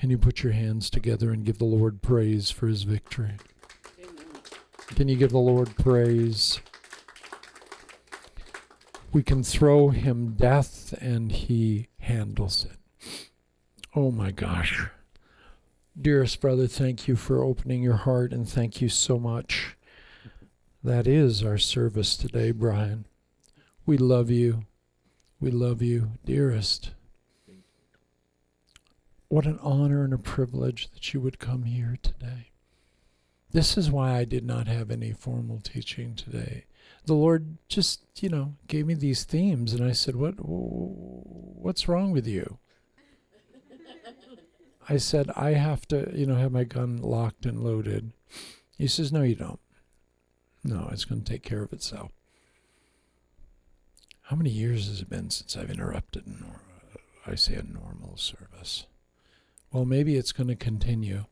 [0.00, 3.34] Can you put your hands together and give the Lord praise for his victory?
[4.02, 4.24] Amen.
[4.96, 6.58] Can you give the Lord praise?
[9.12, 13.28] We can throw him death and he handles it.
[13.94, 14.86] Oh my gosh.
[16.00, 19.76] Dearest brother, thank you for opening your heart and thank you so much.
[20.82, 23.04] That is our service today, Brian.
[23.84, 24.64] We love you.
[25.40, 26.92] We love you, dearest.
[29.30, 32.50] What an honor and a privilege that you would come here today.
[33.52, 36.64] This is why I did not have any formal teaching today.
[37.06, 42.10] The Lord just, you know, gave me these themes and I said, "What what's wrong
[42.10, 42.58] with you?"
[44.88, 48.12] I said, I have to, you know, have my gun locked and loaded.
[48.76, 49.60] He says, No, you don't.
[50.64, 52.10] No, it's going to take care of itself.
[54.22, 56.62] How many years has it been since I've interrupted, nor-
[57.24, 58.86] I say, a normal service?
[59.72, 61.26] Well, maybe it's going to continue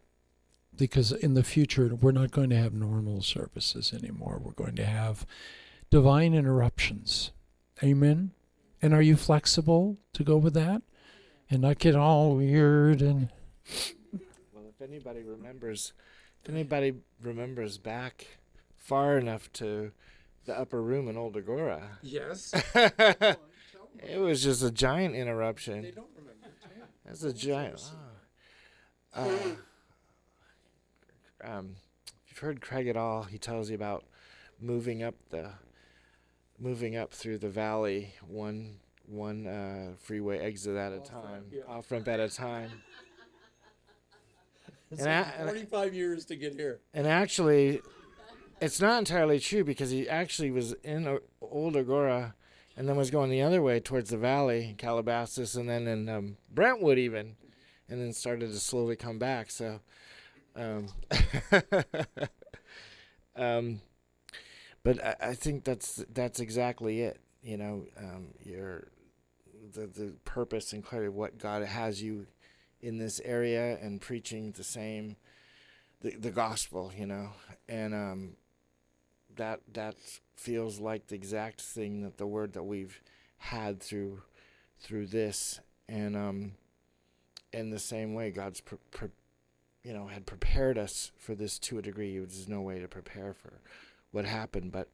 [0.77, 4.40] because in the future, we're not going to have normal services anymore.
[4.42, 5.27] We're going to have
[5.90, 7.33] divine interruptions.
[7.83, 8.31] Amen?
[8.81, 10.83] And are you flexible to go with that?
[11.50, 13.31] And not get all weird and
[14.52, 15.92] well, if anybody remembers,
[16.42, 18.38] if anybody remembers back
[18.77, 19.92] far enough to
[20.44, 21.83] the upper room in Old Agoura.
[22.02, 22.52] Yes.
[22.75, 25.83] it was just a giant interruption.
[25.83, 26.48] They don't remember.
[27.04, 27.81] That's a giant.
[27.92, 28.08] Oh.
[29.15, 29.29] Uh,
[31.42, 31.77] um,
[32.29, 33.25] you've heard Craig at all?
[33.25, 34.04] He tells you about
[34.61, 35.50] moving up the,
[36.59, 41.63] moving up through the valley one one uh, freeway exit at a time, yeah.
[41.67, 42.71] off ramp at a time.
[44.90, 46.81] And like 45 years to get here.
[46.94, 47.83] And actually,
[48.59, 52.33] it's not entirely true because he actually was in Old Agoura
[52.75, 56.37] and then was going the other way towards the valley, Calabasas, and then in um,
[56.50, 57.37] Brentwood even,
[57.89, 59.51] and then started to slowly come back.
[59.51, 59.81] So,
[60.57, 60.89] um,
[63.37, 63.81] um,
[64.83, 67.21] but I, I think that's that's exactly it.
[67.43, 68.89] You know, um, your
[69.75, 72.27] the the purpose and clarity of what God has you
[72.81, 75.17] in this area and preaching the same
[76.01, 76.93] the the gospel.
[76.97, 77.31] You know,
[77.69, 78.37] and um,
[79.37, 79.97] that that
[80.37, 83.01] feels like the exact thing that the word that we've
[83.39, 84.23] had through
[84.81, 86.53] through this and um
[87.53, 89.09] in the same way god's pre- pre-
[89.83, 93.33] you know had prepared us for this to a degree there's no way to prepare
[93.33, 93.61] for
[94.11, 94.88] what happened but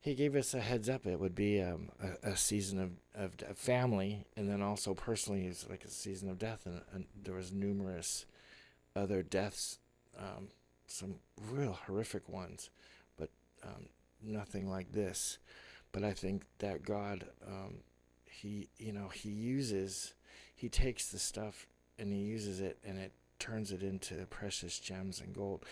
[0.00, 3.32] he gave us a heads up it would be um, a, a season of, of,
[3.48, 7.34] of family and then also personally it's like a season of death and, and there
[7.34, 8.26] was numerous
[8.94, 9.78] other deaths
[10.18, 10.48] um,
[10.86, 11.14] some
[11.50, 12.68] real horrific ones
[13.16, 13.30] but
[13.64, 13.86] um,
[14.24, 15.38] nothing like this.
[15.92, 17.76] But I think that God, um,
[18.24, 20.14] he, you know, he uses,
[20.64, 21.66] he takes the stuff
[21.98, 25.62] and he uses it and it turns it into precious gems and gold.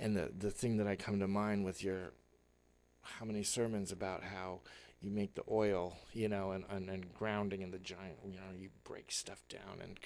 [0.00, 2.12] And the, the thing that I come to mind with your,
[3.02, 4.58] how many sermons about how
[5.00, 8.50] you make the oil, you know, and, and, and grounding and the giant, you know,
[8.58, 10.00] you break stuff down and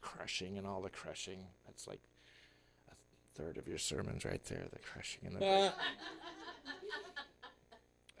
[0.00, 1.46] crushing and all the crushing.
[1.66, 2.02] That's like
[2.88, 2.94] a
[3.34, 5.72] third of your sermons right there, the crushing and the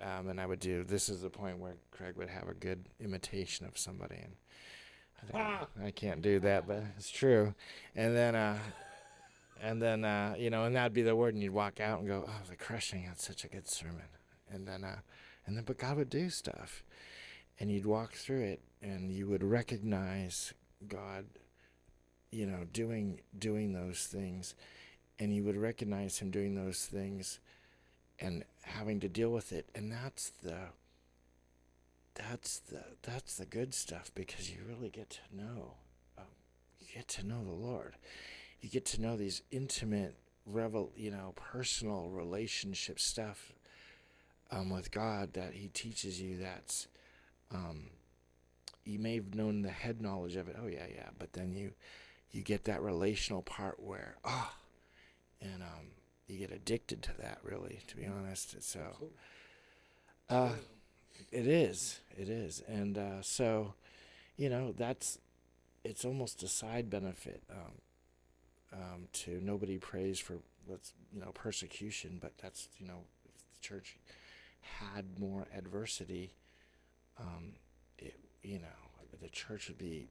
[0.00, 0.82] um, and I would do.
[0.82, 4.32] This is the point where Craig would have a good imitation of somebody, and
[5.34, 7.54] I, can't do that, but it's true.
[7.94, 8.58] And then, uh,
[9.62, 12.08] and then uh, you know, and that'd be the word, and you'd walk out and
[12.08, 13.04] go, "Oh, the crushing!
[13.06, 14.08] That's such a good sermon."
[14.50, 14.98] And then, uh,
[15.46, 16.84] and then, but God would do stuff,
[17.58, 20.54] and you'd walk through it, and you would recognize
[20.86, 21.24] God,
[22.30, 24.54] you know, doing doing those things,
[25.18, 27.40] and you would recognize Him doing those things
[28.18, 30.56] and having to deal with it and that's the
[32.16, 35.74] that's the that's the good stuff because you really get to know
[36.18, 36.24] um,
[36.80, 37.96] you get to know the lord.
[38.60, 43.52] You get to know these intimate revel you know personal relationship stuff
[44.50, 46.86] um, with god that he teaches you that's
[47.52, 47.90] um,
[48.86, 50.56] you may have known the head knowledge of it.
[50.60, 51.08] Oh yeah yeah.
[51.18, 51.72] But then you
[52.30, 55.90] you get that relational part where ah oh, and um
[56.26, 58.62] you get addicted to that really to be honest.
[58.62, 58.80] So
[60.28, 60.52] uh,
[61.32, 63.74] it is it is and uh, so
[64.36, 65.18] you know that's
[65.84, 67.72] it's almost a side benefit um,
[68.72, 70.38] um, to nobody prays for
[70.68, 73.96] let's you know persecution but that's you know if the church
[74.60, 76.32] had more adversity
[77.20, 77.52] um,
[77.98, 80.08] it you know the church would be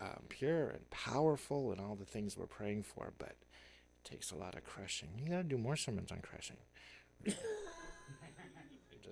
[0.00, 3.36] um, pure and powerful and all the things we're praying for but
[4.04, 5.08] it takes a lot of crushing.
[5.18, 6.56] You gotta do more sermons on crushing.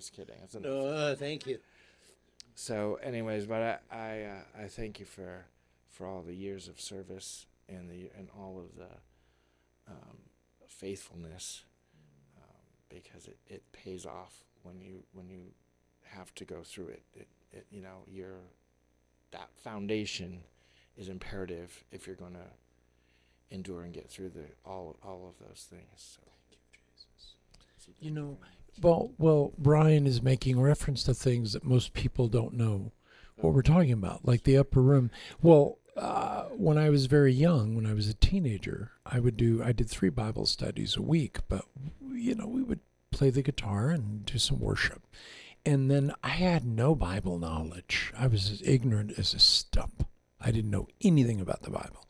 [0.01, 0.33] Just kidding.
[0.43, 1.59] It's no, uh, thank you.
[2.55, 5.45] So, anyways, but I I, uh, I thank you for
[5.91, 8.89] for all the years of service and the and all of the
[9.87, 10.17] um,
[10.67, 11.65] faithfulness
[12.35, 15.41] um, because it, it pays off when you when you
[16.01, 17.03] have to go through it.
[17.13, 18.37] It, it you know your
[19.29, 20.41] that foundation
[20.97, 25.67] is imperative if you're going to endure and get through the all all of those
[25.69, 25.85] things.
[25.95, 26.21] So.
[27.99, 28.37] You know,
[28.81, 32.91] well, well, Brian is making reference to things that most people don't know
[33.37, 35.11] what we're talking about, like the upper room.
[35.41, 39.61] Well, uh, when I was very young, when I was a teenager, I would do
[39.63, 41.65] I did three Bible studies a week, but
[42.11, 42.79] you know we would
[43.11, 45.01] play the guitar and do some worship,
[45.65, 48.13] and then I had no Bible knowledge.
[48.17, 50.07] I was as ignorant as a stump.
[50.39, 52.07] I didn't know anything about the Bible.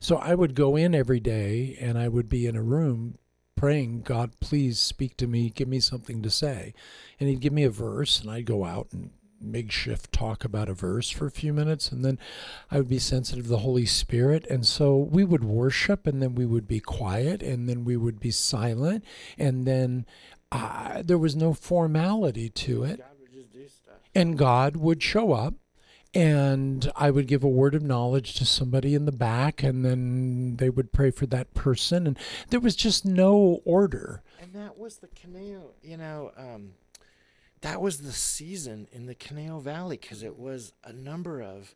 [0.00, 3.18] So I would go in every day and I would be in a room
[3.58, 6.74] praying, God, please speak to me, give me something to say.
[7.18, 10.74] And he'd give me a verse, and I'd go out and makeshift talk about a
[10.74, 12.18] verse for a few minutes, and then
[12.70, 14.46] I would be sensitive to the Holy Spirit.
[14.48, 18.20] And so we would worship, and then we would be quiet, and then we would
[18.20, 19.04] be silent,
[19.36, 20.06] and then
[20.52, 23.00] uh, there was no formality to it.
[24.14, 25.54] And God would show up
[26.14, 30.56] and I would give a word of knowledge to somebody in the back, and then
[30.56, 32.18] they would pray for that person, and
[32.50, 34.22] there was just no order.
[34.40, 36.72] And that was the Conejo, you know, um,
[37.60, 41.74] that was the season in the Conejo Valley because it was a number of,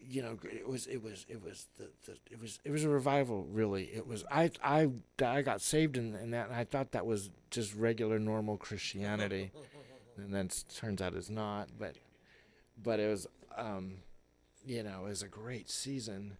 [0.00, 2.88] you know, it was it was it was the, the it was it was a
[2.88, 3.44] revival.
[3.44, 4.24] Really, it was.
[4.30, 4.90] I I
[5.24, 9.50] I got saved in, in that, and I thought that was just regular normal Christianity,
[10.16, 11.96] and then it turns out it's not, but
[12.76, 13.94] but it was um,
[14.66, 16.36] you know, it was a great season.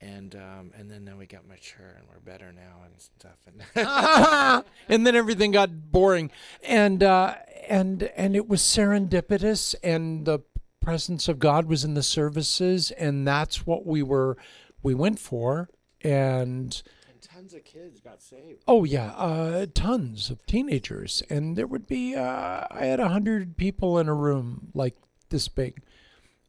[0.00, 3.38] and um, and then then we got mature and we're better now and stuff.
[3.46, 6.30] And and then everything got boring,
[6.62, 7.34] and uh,
[7.68, 10.40] and and it was serendipitous, and the
[10.80, 14.36] presence of God was in the services, and that's what we were
[14.82, 15.68] we went for,
[16.02, 16.82] and.
[17.08, 18.62] and tons of kids got saved.
[18.68, 22.14] Oh yeah, uh, tons of teenagers, and there would be.
[22.14, 24.94] Uh, I had a hundred people in a room like
[25.30, 25.82] this big.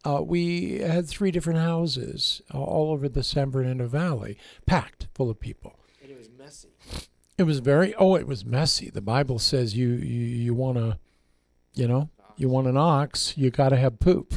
[0.05, 5.29] Uh, we had three different houses uh, all over the San Bernardino Valley, packed full
[5.29, 5.77] of people.
[6.01, 6.69] And it was messy.
[7.37, 7.93] It was very.
[7.95, 8.89] Oh, it was messy.
[8.89, 10.99] The Bible says you you you want to,
[11.73, 14.35] you know, you want an ox, you got to have poop.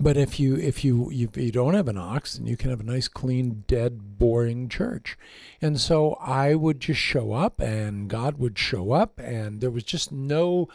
[0.00, 2.70] But if you if you, you if you don't have an ox, then you can
[2.70, 5.16] have a nice, clean, dead, boring church.
[5.62, 9.84] And so I would just show up, and God would show up, and there was
[9.84, 10.68] just no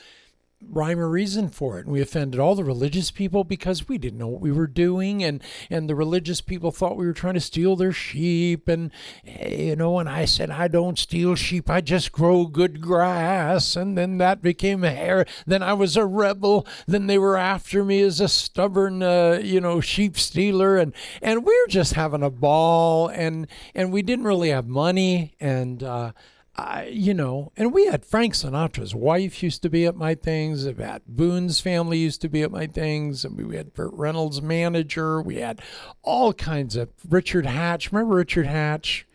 [0.68, 1.86] rhyme or reason for it.
[1.86, 5.24] And we offended all the religious people because we didn't know what we were doing,
[5.24, 8.92] and and the religious people thought we were trying to steal their sheep, and
[9.26, 10.00] eh, you know.
[10.00, 11.70] And I said, I don't steal sheep.
[11.70, 13.76] I just grow good grass.
[13.76, 15.26] And then that became a hair.
[15.46, 16.68] Then I was a rebel.
[16.88, 21.46] Then they were after me as a stubborn, uh, you know, sheep stealer, and and
[21.46, 25.84] we were just having a ball, and and we didn't really have money, and.
[25.84, 26.12] Uh,
[26.60, 30.66] I, you know, and we had Frank Sinatra's wife used to be at my things.
[30.66, 33.24] That Boone's family used to be at my things.
[33.24, 35.22] And we had Burt Reynolds' manager.
[35.22, 35.62] We had
[36.04, 37.92] all kinds of Richard Hatch.
[37.92, 39.08] Remember Richard Hatch?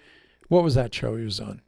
[0.48, 1.60] What was that show he was on?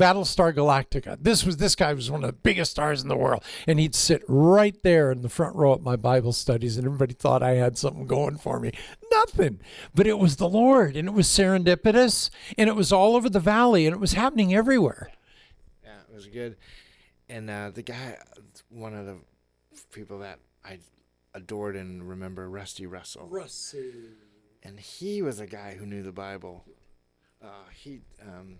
[0.00, 1.18] Battlestar Galactica.
[1.20, 3.94] This was this guy was one of the biggest stars in the world, and he'd
[3.94, 7.56] sit right there in the front row at my Bible studies, and everybody thought I
[7.56, 8.72] had something going for me.
[9.12, 9.60] Nothing,
[9.94, 13.40] but it was the Lord, and it was serendipitous, and it was all over the
[13.40, 15.10] valley, and it was happening everywhere.
[15.84, 16.56] Yeah, it was good.
[17.28, 18.16] And uh, the guy,
[18.70, 19.16] one of the
[19.92, 20.78] people that I
[21.34, 23.28] adored and remember, Rusty Russell.
[23.28, 23.92] Rusty.
[24.62, 26.64] And he was a guy who knew the Bible.
[27.42, 28.58] Uh, he um,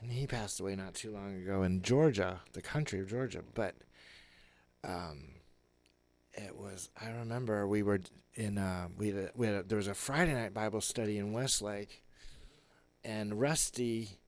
[0.00, 3.42] and he passed away not too long ago in Georgia, the country of Georgia.
[3.54, 3.74] But
[4.84, 5.24] um,
[6.34, 8.00] it was I remember we were
[8.34, 11.18] in uh, we had, a, we had a, there was a Friday night Bible study
[11.18, 12.02] in Westlake,
[13.04, 14.18] and Rusty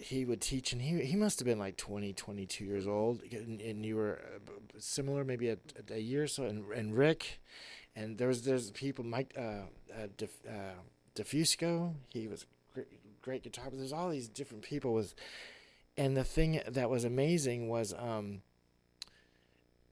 [0.00, 3.60] he would teach and he he must have been like 20 22 years old and,
[3.60, 5.58] and you were uh, similar maybe a,
[5.90, 7.38] a year or so and, and Rick
[7.94, 10.72] and there was there's people Mike uh, uh, Def, uh
[11.14, 12.46] Defusco he was
[13.22, 15.14] great, guitar but there's all these different people with
[15.96, 18.42] and the thing that was amazing was um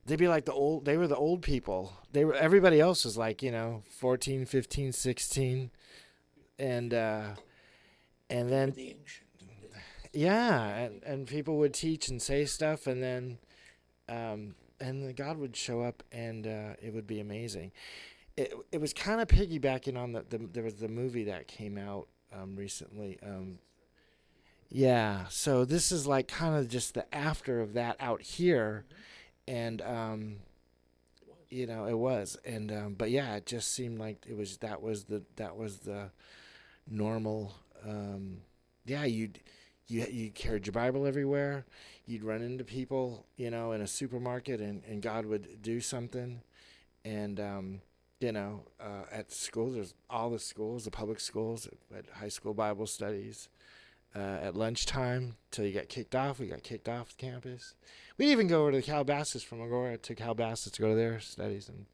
[0.06, 1.92] they'd be like the old they were the old people.
[2.12, 5.70] They were everybody else was like you know 14 15 16
[6.58, 7.26] and uh
[8.30, 8.74] and then
[10.12, 13.38] yeah and, and people would teach and say stuff and then
[14.08, 17.72] um and the god would show up and uh it would be amazing.
[18.36, 21.76] It, it was kind of piggybacking on the, the there was the movie that came
[21.76, 23.58] out um recently um
[24.70, 28.84] yeah so this is like kind of just the after of that out here.
[29.46, 30.36] And um
[31.50, 32.36] you know it was.
[32.44, 35.78] And um but yeah it just seemed like it was that was the that was
[35.78, 36.10] the
[36.90, 37.54] normal
[37.86, 38.38] um
[38.84, 39.40] yeah you'd
[39.86, 41.64] you you carried your bible everywhere.
[42.06, 46.42] You'd run into people you know in a supermarket and and god would do something.
[47.04, 47.80] And um
[48.20, 52.52] you know uh at school there's all the schools the public schools at high school
[52.54, 53.48] bible studies
[54.16, 56.40] uh, at lunchtime till you got kicked off.
[56.40, 57.74] We got kicked off the campus.
[58.16, 61.68] We'd even go over to Calabasas from Agoura to Calabasas to go to their studies,
[61.68, 61.84] and,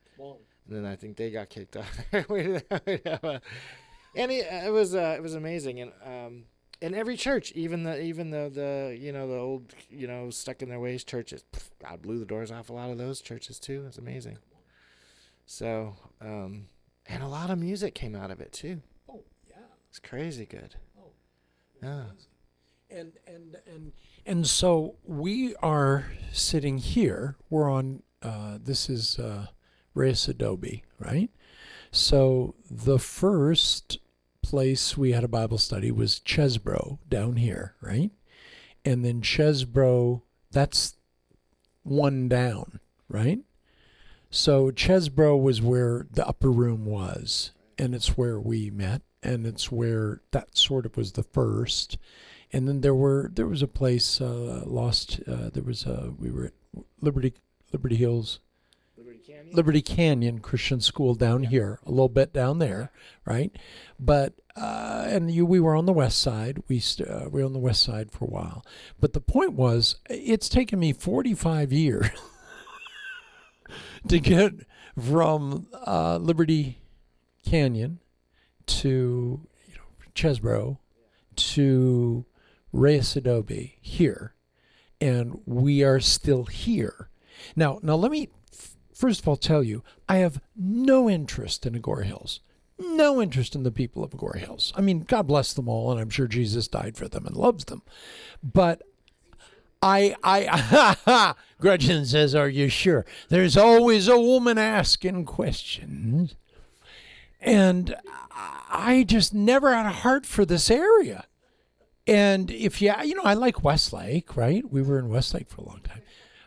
[0.69, 1.91] and then I think they got kicked off.
[2.31, 3.41] We'd have a-
[4.15, 6.45] and it, it was uh, it was amazing, and um,
[6.81, 10.63] in every church, even the even the the you know the old you know stuck
[10.63, 13.59] in their ways churches, pff, God blew the doors off a lot of those churches
[13.59, 13.85] too.
[13.89, 14.39] It's amazing.
[15.47, 16.67] So um,
[17.07, 18.81] and a lot of music came out of it too.
[19.09, 19.57] Oh yeah.
[19.89, 20.77] It's crazy good.
[20.99, 21.11] Oh.
[21.83, 22.05] Yeah.
[22.91, 23.93] And and and
[24.27, 27.37] and so we are sitting here.
[27.51, 28.03] We're on.
[28.23, 29.49] Uh, this is uh,
[29.93, 31.29] Reyes Adobe, right?
[31.91, 33.99] So the first
[34.43, 38.11] place we had a Bible study was Chesebro down here, right?
[38.85, 40.97] And then Chesebro, that's
[41.83, 43.41] one down, right?
[44.35, 49.71] So Chesebro was where the upper room was, and it's where we met, and it's
[49.71, 51.99] where that sort of was the first.
[52.53, 55.21] And then there were there was a place uh, lost.
[55.29, 56.53] Uh, there was a we were at
[57.01, 57.35] Liberty
[57.73, 58.41] Liberty Hills
[58.99, 59.55] Liberty Canyon.
[59.55, 62.91] Liberty Canyon Christian School down here, a little bit down there,
[63.25, 63.57] right?
[64.01, 66.61] But uh, and you, we were on the west side.
[66.67, 68.67] We st- uh, we were on the west side for a while.
[68.99, 72.09] But the point was, it's taken me 45 years
[74.09, 74.53] to get
[74.99, 76.79] from uh, Liberty
[77.45, 78.01] Canyon
[78.67, 79.83] to you know
[80.15, 80.79] Chesebro
[81.37, 82.25] to
[82.73, 84.35] Reyes Adobe here,
[85.01, 87.09] and we are still here.
[87.57, 91.75] Now, now let me f- first of all tell you, I have no interest in
[91.75, 92.41] Agoura Hills.
[92.77, 94.73] No interest in the people of Agoura Hills.
[94.75, 97.67] I mean, God bless them all, and I'm sure Jesus died for them and loves
[97.67, 97.83] them.
[98.43, 98.83] But
[99.85, 103.05] I, I, ha ha, Gretchen says, Are you sure?
[103.29, 106.37] There's always a woman asking questions.
[107.39, 107.95] And
[108.33, 111.27] I just never had a heart for this area.
[112.07, 114.65] And if you, you know, I like Westlake, right?
[114.71, 116.03] We were in Westlake for a long time,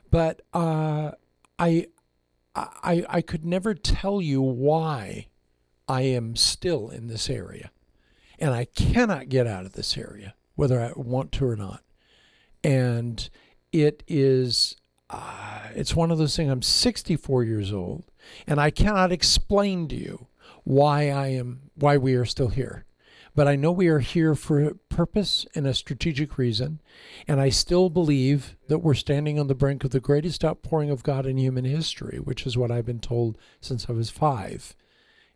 [0.10, 1.12] but uh,
[1.60, 1.88] I,
[2.56, 5.28] I, I could never tell you why
[5.88, 7.72] I am still in this area,
[8.40, 11.82] and I cannot get out of this area, whether I want to or not.
[12.64, 13.30] And
[13.72, 14.76] it is,
[15.10, 16.52] uh, it's one of those things.
[16.52, 18.06] I'm 64 years old,
[18.46, 20.28] and I cannot explain to you
[20.64, 22.86] why I am, why we are still here
[23.38, 26.82] but I know we are here for a purpose and a strategic reason.
[27.28, 31.04] And I still believe that we're standing on the brink of the greatest outpouring of
[31.04, 34.76] God in human history, which is what I've been told since I was five.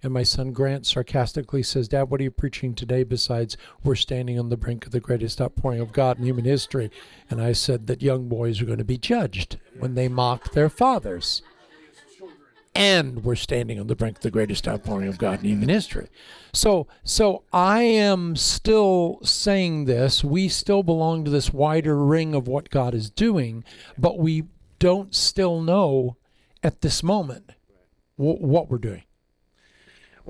[0.04, 4.40] And my son Grant sarcastically says, Dad, what are you preaching today besides we're standing
[4.40, 6.90] on the brink of the greatest outpouring of God in human history?
[7.30, 10.70] And I said that young boys are going to be judged when they mock their
[10.70, 11.44] fathers
[12.74, 16.08] and we're standing on the brink of the greatest outpouring of God in human history.
[16.54, 20.24] So, so I am still saying this.
[20.24, 23.64] We still belong to this wider ring of what God is doing,
[23.98, 24.46] but we
[24.80, 26.18] don't still know
[26.64, 27.52] at this moment
[28.16, 29.04] what we're doing.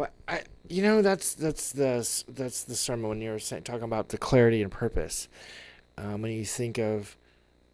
[0.02, 1.98] Well, I, you know, that's that's the
[2.28, 5.28] that's the sermon when you were saying, talking about the clarity and purpose.
[5.96, 7.16] Um, when you think of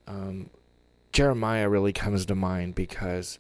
[0.08, 0.50] um,
[1.14, 3.40] Jeremiah, really comes to mind because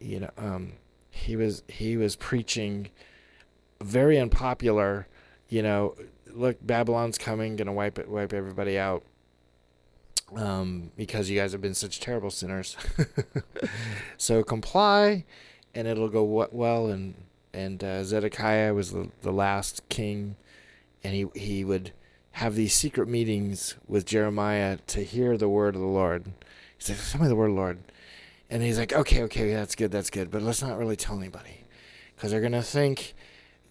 [0.00, 0.72] you know, um,
[1.12, 2.88] he was he was preaching
[3.80, 5.06] very unpopular.
[5.48, 5.94] You know,
[6.26, 9.04] look, Babylon's coming, gonna wipe it, wipe everybody out.
[10.34, 12.76] Um, because you guys have been such terrible sinners.
[14.18, 15.24] so comply,
[15.72, 16.88] and it'll go well.
[16.88, 17.14] And
[17.52, 20.36] and uh, Zedekiah was the, the last king,
[21.02, 21.92] and he he would
[22.32, 26.26] have these secret meetings with Jeremiah to hear the word of the Lord.
[26.26, 26.32] He
[26.78, 27.78] said, "Tell me the word Lord."
[28.50, 31.64] And he's like, okay, okay, that's good, that's good, but let's not really tell anybody,
[32.14, 33.14] because they're gonna think,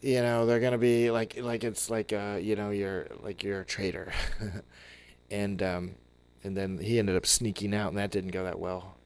[0.02, 3.62] you know, they're gonna be like, like it's like, uh, you know, you're like you're
[3.62, 4.14] a traitor,
[5.32, 5.96] and um,
[6.44, 8.98] and then he ended up sneaking out, and that didn't go that well.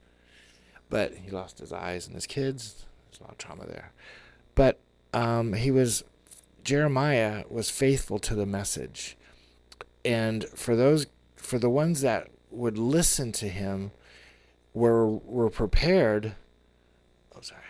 [0.89, 2.86] But he lost his eyes and his kids.
[3.09, 3.93] There's a lot of trauma there,
[4.56, 4.80] but
[5.14, 6.04] um, he was
[6.64, 9.18] Jeremiah was faithful to the message,
[10.06, 13.91] and for those for the ones that would listen to him
[14.74, 16.36] were, were prepared.
[17.36, 17.62] Oh, sorry.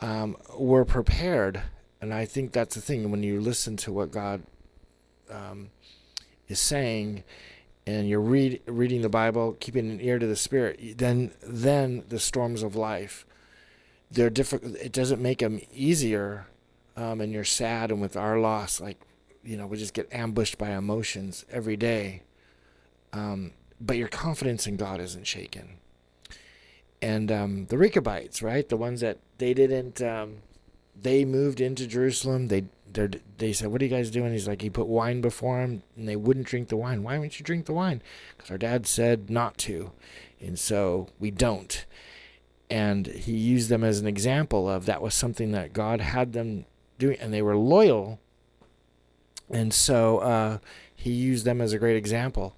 [0.00, 1.62] Um, we're prepared,
[2.00, 3.10] and I think that's the thing.
[3.10, 4.42] When you listen to what God
[5.30, 5.70] um,
[6.48, 7.24] is saying,
[7.86, 12.18] and you're read reading the Bible, keeping an ear to the Spirit, then then the
[12.18, 13.26] storms of life,
[14.10, 14.76] they're difficult.
[14.76, 16.46] It doesn't make them easier,
[16.96, 17.90] um, and you're sad.
[17.90, 19.00] And with our loss, like
[19.42, 22.22] you know, we just get ambushed by emotions every day.
[23.12, 25.78] Um, but your confidence in God isn't shaken
[27.02, 28.68] and um, the Rechabites, right?
[28.68, 30.38] The ones that they didn't, um,
[31.00, 32.48] they moved into Jerusalem.
[32.48, 32.64] They
[33.38, 36.08] they said, "What are you guys doing?" He's like, he put wine before them, and
[36.08, 37.02] they wouldn't drink the wine.
[37.02, 38.02] Why wouldn't you drink the wine?
[38.36, 39.92] Because our dad said not to,
[40.40, 41.84] and so we don't.
[42.68, 46.66] And he used them as an example of that was something that God had them
[46.98, 48.18] doing, and they were loyal.
[49.48, 50.58] And so uh,
[50.94, 52.56] he used them as a great example.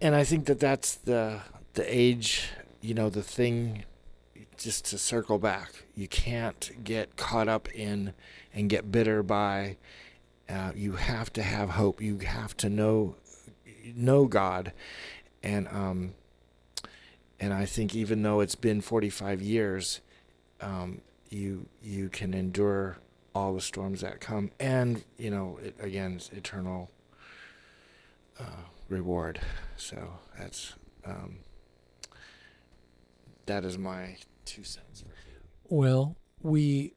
[0.00, 1.40] And I think that that's the
[1.72, 2.50] the age
[2.84, 3.84] you know, the thing,
[4.58, 8.12] just to circle back, you can't get caught up in
[8.52, 9.78] and get bitter by.
[10.50, 12.02] Uh, you have to have hope.
[12.02, 13.16] You have to know
[13.96, 14.72] know God,
[15.42, 16.14] and um,
[17.44, 20.00] and I think even though it's been 45 years,
[20.62, 22.96] um, you you can endure
[23.34, 26.90] all the storms that come, and you know, it, again, it's eternal
[28.40, 29.40] uh, reward.
[29.76, 30.72] So that's
[31.04, 31.40] um,
[33.44, 34.16] that is my
[34.46, 35.04] two cents.
[35.64, 36.94] Well, we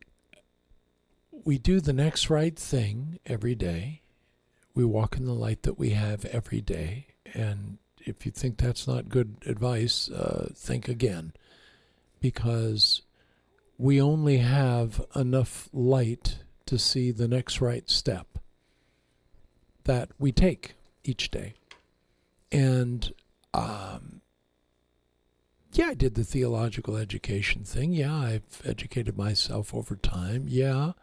[1.43, 4.02] we do the next right thing every day.
[4.74, 8.88] We walk in the light that we have every day, and if you think that's
[8.88, 11.34] not good advice, uh, think again,
[12.20, 13.02] because
[13.78, 18.39] we only have enough light to see the next right step
[19.84, 21.54] that we take each day,
[22.52, 23.14] and
[23.54, 24.22] um,
[25.74, 27.93] yeah, I did the theological education thing.
[27.93, 30.45] Yeah, I've educated myself over time.
[30.48, 30.93] Yeah,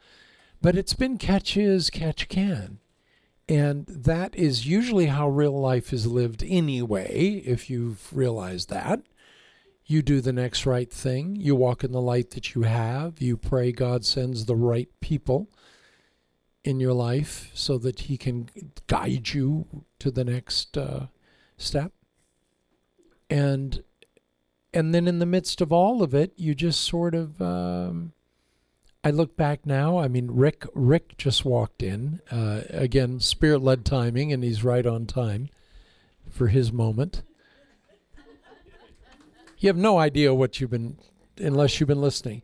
[0.61, 2.79] But it's been catch is, catch can.
[3.49, 9.03] And that is usually how real life is lived anyway, if you've realized that.
[9.87, 11.37] You do the next right thing.
[11.37, 13.21] You walk in the light that you have.
[13.21, 15.51] You pray God sends the right people
[16.65, 18.49] in your life so that He can
[18.87, 21.09] guide you to the next uh,
[21.59, 21.93] step.
[23.29, 23.83] And
[24.73, 27.43] and then in the midst of all of it, you just sort of.
[27.43, 28.13] Um,
[29.05, 29.99] I look back now.
[29.99, 34.87] I mean, Rick Rick just walked in uh, again, spirit led timing, and he's right
[34.87, 35.51] on time
[36.31, 37.23] for his moment.
[39.59, 40.97] You have no idea what you've been,
[41.37, 42.43] unless you've been listening.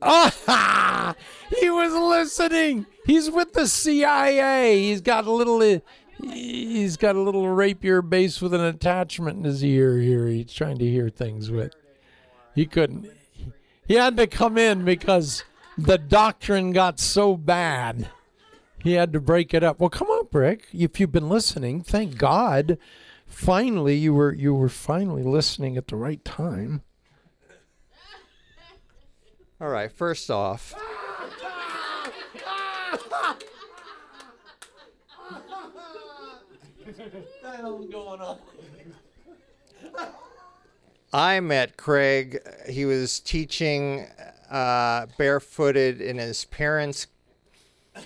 [0.00, 1.14] Ah, ha
[1.60, 2.86] he was listening.
[3.04, 4.82] He's with the CIA.
[4.82, 5.60] He's got a little.
[5.60, 5.80] Uh,
[6.22, 10.26] he's got a little rapier base with an attachment in his ear here.
[10.26, 11.74] He's trying to hear things with.
[12.54, 13.10] He couldn't.
[13.86, 15.44] He had to come in because
[15.76, 18.08] the doctrine got so bad.
[18.82, 19.80] He had to break it up.
[19.80, 20.66] Well, come on, Rick.
[20.72, 22.78] If you've been listening, thank God.
[23.26, 26.82] Finally, you were you were finally listening at the right time.
[29.60, 29.90] All right.
[29.90, 30.74] First off.
[37.90, 38.38] going on?
[41.14, 42.40] I met Craig.
[42.68, 44.08] He was teaching
[44.50, 47.06] uh, barefooted in his parents'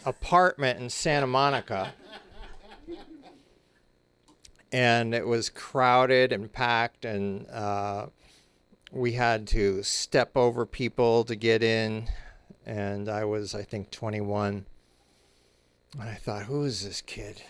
[0.04, 1.94] apartment in Santa Monica.
[4.70, 8.08] And it was crowded and packed, and uh,
[8.92, 12.08] we had to step over people to get in.
[12.66, 14.66] And I was, I think, 21.
[15.98, 17.42] And I thought, who is this kid?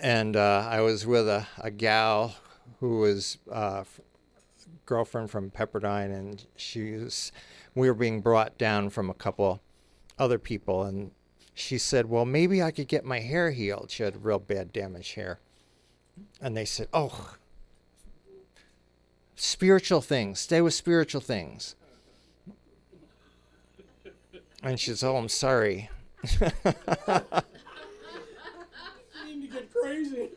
[0.00, 2.34] And uh, I was with a, a gal
[2.80, 3.84] who was uh,
[4.86, 7.32] girlfriend from Pepperdine, and she was.
[7.74, 9.60] We were being brought down from a couple
[10.18, 11.10] other people, and
[11.54, 15.14] she said, "Well, maybe I could get my hair healed." She had real bad damaged
[15.14, 15.40] hair,
[16.40, 17.34] and they said, "Oh,
[19.36, 20.40] spiritual things.
[20.40, 21.74] Stay with spiritual things."
[24.62, 25.90] And she said, "Oh, I'm sorry."
[29.82, 30.28] crazy.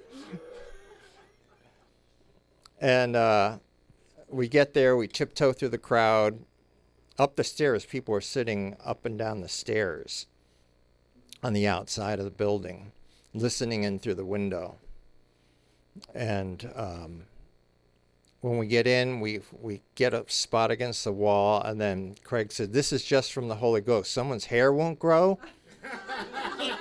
[2.79, 3.57] And uh,
[4.27, 6.39] we get there, we tiptoe through the crowd.
[7.19, 10.25] Up the stairs, people are sitting up and down the stairs
[11.43, 12.91] on the outside of the building,
[13.33, 14.77] listening in through the window.
[16.15, 17.23] And um,
[18.39, 22.51] when we get in, we we get a spot against the wall, and then Craig
[22.51, 24.11] said, "This is just from the Holy Ghost.
[24.11, 25.37] Someone's hair won't grow."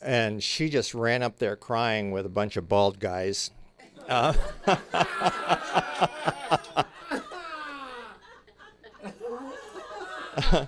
[0.00, 3.50] and she just ran up there crying with a bunch of bald guys.
[4.08, 4.32] Uh,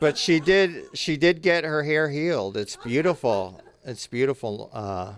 [0.00, 2.56] but she did she did get her hair healed.
[2.56, 3.62] It's beautiful.
[3.84, 4.70] It's beautiful.
[4.72, 5.14] Uh,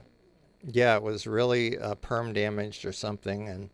[0.64, 3.70] yeah, it was really uh, perm damaged or something, and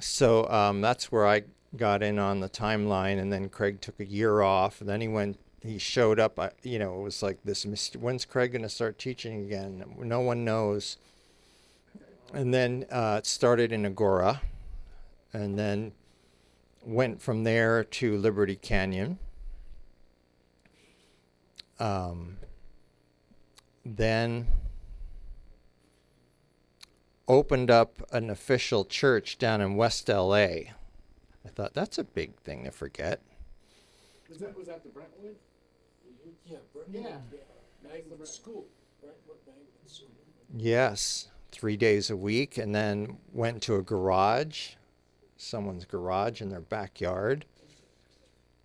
[0.00, 1.42] so um, that's where I
[1.76, 3.18] got in on the timeline.
[3.18, 4.80] And then Craig took a year off.
[4.80, 6.38] And then he went he showed up.
[6.38, 7.64] I, You know, it was like this.
[7.94, 9.84] When's Craig going to start teaching again?
[9.98, 10.96] No one knows.
[12.32, 14.40] And then uh, it started in Agoura,
[15.32, 15.92] and then
[16.84, 19.18] went from there to Liberty Canyon.
[21.78, 22.38] Um,
[23.84, 24.48] then
[27.28, 30.36] opened up an official church down in West LA.
[31.44, 33.20] I thought that's a big thing to forget.
[34.28, 35.36] Was that was that the Brentwood?
[36.44, 36.58] Yeah,
[36.90, 37.18] Yeah.
[37.82, 38.66] Magdalene School.
[39.00, 40.08] Brentwood Magdalene School.
[40.56, 44.74] Yes, three days a week, and then went to a garage,
[45.36, 47.44] someone's garage in their backyard.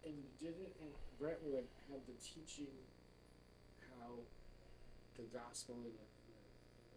[0.05, 0.73] And didn't
[1.19, 2.67] Brentwood have the teaching
[3.99, 4.09] how
[5.17, 6.37] the gospel and the, the,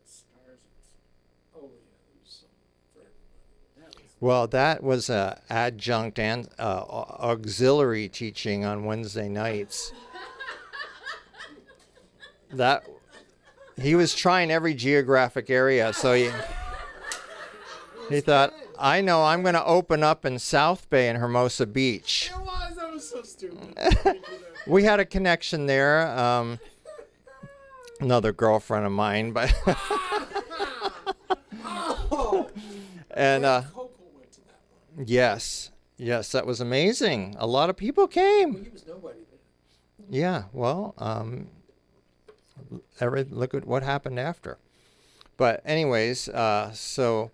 [0.03, 0.61] the stars?
[0.65, 2.49] And, oh yeah, there was some
[2.93, 3.93] for everybody.
[3.93, 9.93] That was Well, that was a adjunct and uh, auxiliary teaching on Wednesday nights.
[12.51, 12.85] that
[13.79, 16.31] he was trying every geographic area, so he
[18.09, 22.31] he thought, I know I'm going to open up in South Bay and Hermosa Beach.
[22.35, 22.77] It was.
[22.77, 24.22] That was so stupid.
[24.66, 26.09] We had a connection there.
[26.18, 26.59] Um,
[28.01, 29.53] another girlfriend of mine, but
[33.11, 34.81] and uh, Coco went to that one.
[34.99, 37.34] Yes, yes, that was amazing.
[37.38, 38.64] A lot of people came.
[38.64, 40.09] He was nobody then.
[40.11, 41.49] Yeah, well, um,
[43.01, 44.59] every, look at what happened after.
[45.36, 47.30] but anyways, uh, so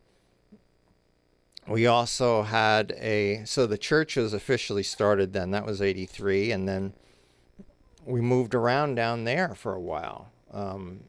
[1.68, 5.50] we also had a so the church was officially started then.
[5.50, 6.94] That was '83, and then
[8.04, 10.30] we moved around down there for a while.
[10.52, 11.04] Um,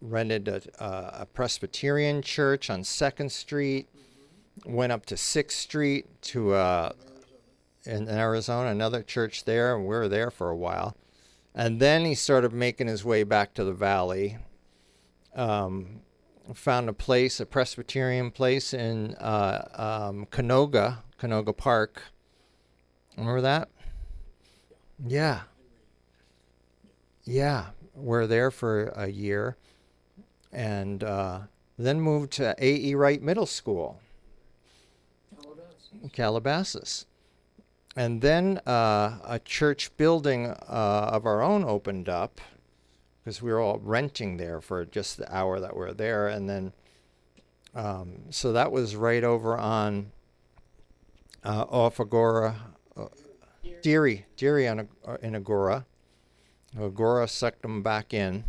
[0.00, 3.88] rented a, a, a Presbyterian church on Second Street.
[4.64, 6.92] Went up to Sixth Street to uh,
[7.84, 10.96] in Arizona, another church there, and we were there for a while.
[11.54, 14.38] And then he started making his way back to the valley.
[15.34, 16.00] Um,
[16.52, 22.02] found a place, a Presbyterian place in uh, um, Canoga, Canoga Park.
[23.16, 23.68] Remember that?
[25.04, 25.42] Yeah.
[27.24, 27.66] Yeah.
[27.94, 29.56] We're there for a year
[30.54, 31.40] and uh,
[31.78, 32.94] then moved to A.E.
[32.94, 34.00] Wright Middle School,
[36.12, 37.06] Calabasas.
[37.96, 42.40] And then uh, a church building uh, of our own opened up
[43.22, 46.28] because we were all renting there for just the hour that we are there.
[46.28, 46.72] And then,
[47.74, 50.10] um, so that was right over on
[51.44, 52.56] uh, off Agoura,
[52.96, 53.06] uh,
[53.82, 55.84] Deary, Deary on, uh, in Agoura.
[56.76, 58.44] Agoura sucked them back in.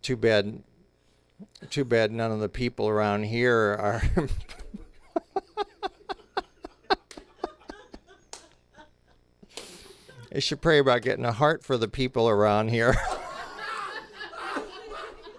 [0.00, 0.62] Too bad.
[1.70, 4.02] Too bad none of the people around here are.
[10.34, 12.94] I should pray about getting a heart for the people around here.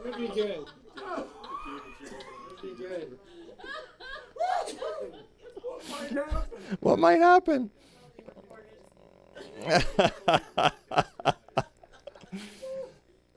[0.04, 0.66] Would be good.
[2.50, 3.18] Would be good.
[6.82, 7.72] what might happen?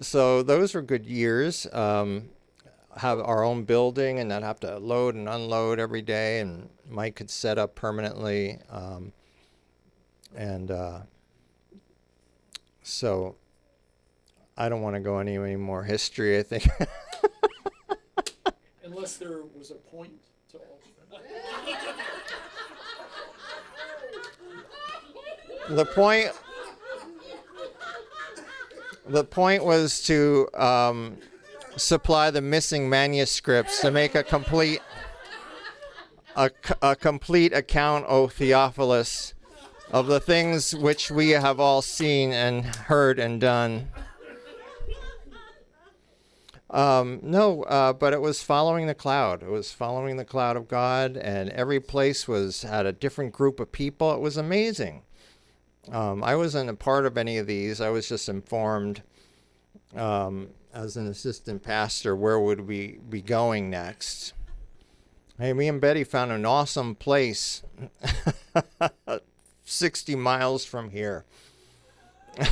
[0.01, 1.66] so those were good years.
[1.72, 2.30] Um,
[2.97, 7.16] have our own building and not have to load and unload every day, and Mike
[7.16, 8.59] could set up permanently.
[8.70, 9.12] Um,
[10.34, 11.01] and uh,
[12.82, 13.36] so
[14.57, 16.38] I don't want to go any, any more history.
[16.38, 16.68] I think
[18.84, 20.12] Unless there was a point
[20.51, 20.78] to all
[25.70, 26.30] the point
[29.07, 31.16] the point was to um,
[31.76, 34.80] supply the missing manuscripts to make a complete
[36.36, 36.50] a,
[36.80, 39.34] a complete account, O Theophilus,
[39.90, 43.88] of the things which we have all seen and heard and done.
[46.70, 49.42] Um, no, uh, but it was following the cloud.
[49.42, 53.60] It was following the cloud of God, and every place was had a different group
[53.60, 54.14] of people.
[54.14, 55.02] It was amazing.
[55.90, 57.82] Um, I wasn't a part of any of these.
[57.82, 59.02] I was just informed
[59.94, 64.32] um, as an assistant pastor where would we be going next.
[65.38, 67.62] Hey, me and Betty found an awesome place
[69.64, 71.24] 60 miles from here.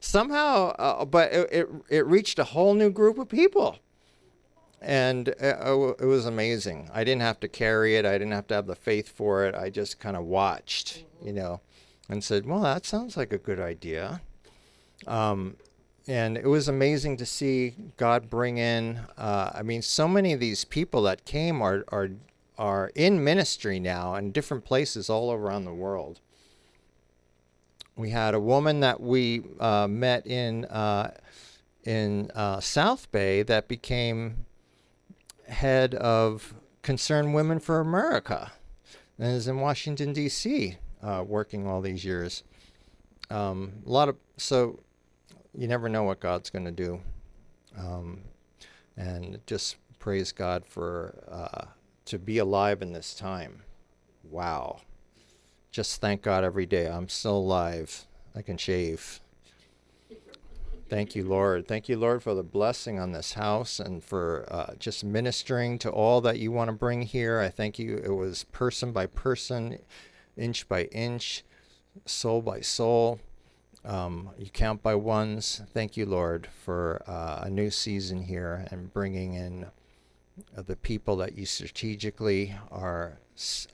[0.00, 3.78] Somehow, uh, but it, it, it reached a whole new group of people
[4.80, 6.88] and it, it was amazing.
[6.92, 8.06] I didn't have to carry it.
[8.06, 9.54] I didn't have to have the faith for it.
[9.54, 11.60] I just kind of watched, you know,
[12.08, 14.20] and said, "Well, that sounds like a good idea."
[15.06, 15.56] Um,
[16.08, 19.00] and it was amazing to see God bring in.
[19.18, 22.10] Uh, I mean, so many of these people that came are are
[22.58, 26.20] are in ministry now in different places all around the world.
[27.96, 31.12] We had a woman that we uh, met in uh,
[31.84, 34.46] in uh, South Bay that became
[35.48, 38.52] head of Concerned Women for America
[39.18, 40.76] and is in Washington, D.C.,
[41.06, 42.42] uh, working all these years.
[43.30, 44.80] Um, a lot of, so
[45.56, 47.00] you never know what God's going to do.
[47.78, 48.22] Um,
[48.96, 51.66] and just praise God for, uh,
[52.06, 53.62] to be alive in this time.
[54.24, 54.80] Wow.
[55.70, 56.86] Just thank God every day.
[56.86, 58.06] I'm still alive.
[58.34, 59.20] I can shave.
[60.88, 61.66] Thank you, Lord.
[61.66, 65.90] Thank you, Lord, for the blessing on this house and for uh, just ministering to
[65.90, 67.40] all that you want to bring here.
[67.40, 67.96] I thank you.
[67.96, 69.80] It was person by person,
[70.36, 71.44] inch by inch,
[72.04, 73.20] soul by soul.
[73.84, 75.62] Um, you count by ones.
[75.72, 79.66] Thank you, Lord, for uh, a new season here and bringing in
[80.56, 83.18] uh, the people that you strategically are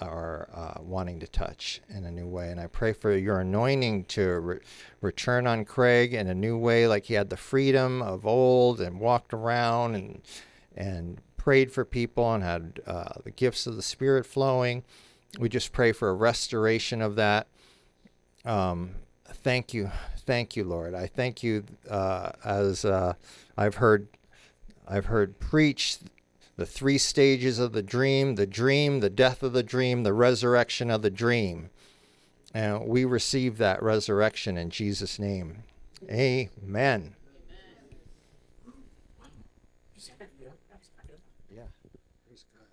[0.01, 2.51] are uh, wanting to touch in a new way.
[2.51, 4.59] And I pray for your anointing to re-
[5.01, 8.99] return on Craig in a new way, like he had the freedom of old and
[8.99, 10.21] walked around and
[10.77, 14.85] and prayed for people and had uh, the gifts of the Spirit flowing.
[15.39, 17.47] We just pray for a restoration of that.
[18.45, 19.91] Um, thank you,
[20.27, 20.95] thank you, Lord.
[20.95, 23.15] I thank you uh, as uh,
[23.57, 24.09] I've heard
[24.87, 25.99] I've heard preach
[26.57, 30.91] the three stages of the dream the dream, the death of the dream, the resurrection
[30.91, 31.71] of the dream.
[32.55, 35.63] And we receive that resurrection in Jesus' name.
[36.11, 37.15] Amen.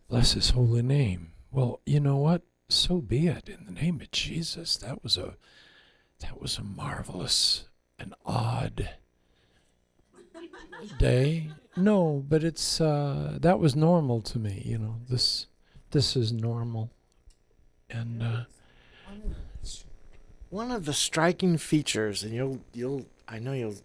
[0.09, 1.33] Bless his holy name.
[1.51, 2.41] Well, you know what?
[2.69, 3.49] So be it.
[3.49, 4.77] In the name of Jesus.
[4.77, 5.35] That was a
[6.19, 7.65] that was a marvelous
[7.97, 8.91] and odd
[10.99, 11.49] day.
[11.75, 14.97] No, but it's uh that was normal to me, you know.
[15.09, 15.47] This
[15.89, 16.91] this is normal.
[17.89, 18.43] And uh
[20.51, 23.77] One of the striking features, and you'll you'll I know you'll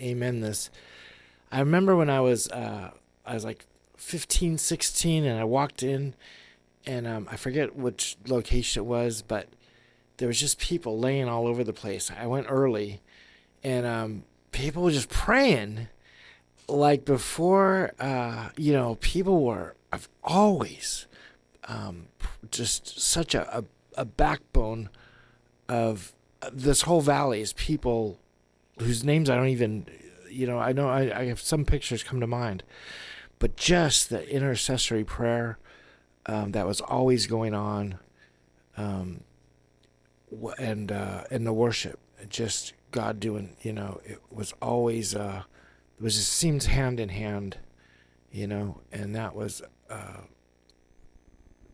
[0.00, 0.70] amen this.
[1.52, 2.92] I remember when I was uh
[3.26, 3.66] I was like
[3.98, 6.14] 15, 16 and I walked in
[6.88, 9.46] and um I forget which location it was, but
[10.16, 12.10] there was just people laying all over the place.
[12.10, 13.00] I went early
[13.62, 15.88] and um people were just praying
[16.66, 21.06] like before uh you know people were I've always
[21.68, 22.06] um
[22.50, 23.64] just such a, a,
[23.96, 24.88] a backbone
[25.68, 26.14] of
[26.52, 28.18] this whole valley is people
[28.78, 29.86] whose names I don't even
[30.30, 32.62] you know I know I, I have some pictures come to mind
[33.38, 35.58] but just the intercessory prayer
[36.26, 37.98] um, that was always going on
[38.76, 39.22] um,
[40.58, 41.98] and uh, and the worship
[42.28, 45.42] just God doing you know it was always uh,
[45.98, 47.58] it was just seems hand in hand
[48.30, 50.22] you know and that was uh,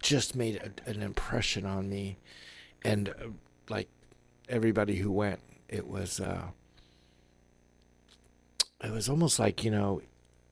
[0.04, 2.18] just made a, an impression on me.
[2.82, 3.28] And uh,
[3.68, 3.88] like
[4.48, 6.48] everybody who went it was uh,
[8.84, 10.02] it was almost like you know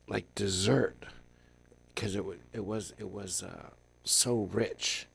[0.08, 1.04] like dessert
[1.94, 3.68] because it w- it was it was uh,
[4.04, 5.06] so rich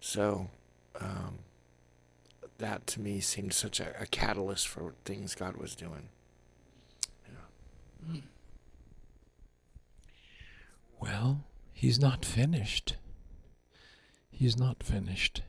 [0.00, 0.48] so
[1.00, 1.38] um,
[2.58, 6.08] that to me seemed such a, a catalyst for things God was doing
[11.00, 12.96] well, he's not finished.
[14.30, 15.42] He's not finished.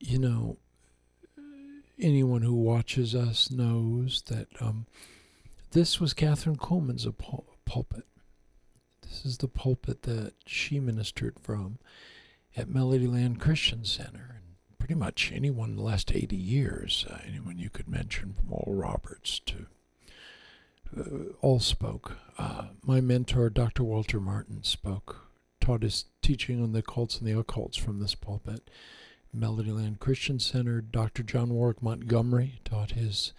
[0.00, 0.56] You know,
[2.02, 4.86] anyone who watches us knows that um,
[5.70, 8.04] this was Kathryn Kuhlman's pul- pulpit.
[9.02, 11.78] This is the pulpit that she ministered from
[12.56, 14.36] at Melodyland Christian Center.
[14.36, 18.52] And pretty much anyone in the last 80 years, uh, anyone you could mention from
[18.52, 19.66] Oral Roberts to
[20.98, 22.16] uh, all spoke.
[22.36, 23.84] Uh, my mentor, Dr.
[23.84, 25.28] Walter Martin, spoke,
[25.60, 28.68] taught his teaching on the cults and the occults from this pulpit.
[29.36, 31.22] Melodyland Christian Center, Dr.
[31.22, 33.32] John Warwick Montgomery taught his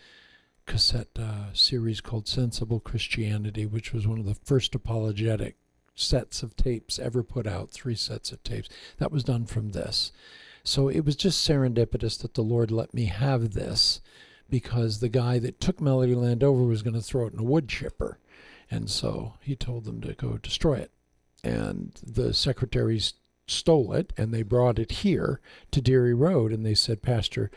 [0.65, 5.55] cassette uh, series called Sensible Christianity, which was one of the first apologetic
[5.95, 8.69] sets of tapes ever put out, three sets of tapes.
[8.97, 10.11] That was done from this.
[10.63, 14.01] So it was just serendipitous that the Lord let me have this
[14.49, 17.67] because the guy that took Melodyland over was going to throw it in a wood
[17.67, 18.19] chipper.
[18.71, 20.91] And so he told them to go destroy it.
[21.43, 23.13] And the secretaries
[23.53, 25.39] stole it and they brought it here
[25.71, 26.51] to Deary Road.
[26.51, 27.51] And they said, Pastor,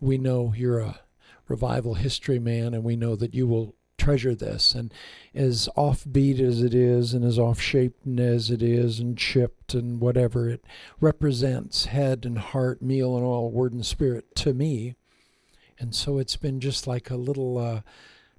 [0.00, 1.00] we know you're a
[1.48, 4.74] revival history man and we know that you will treasure this.
[4.74, 4.92] And
[5.34, 10.00] as offbeat as it is and as off shaped as it is and chipped and
[10.00, 10.64] whatever, it
[11.00, 14.96] represents head and heart, meal and all, word and spirit to me.
[15.78, 17.80] And so it's been just like a little uh,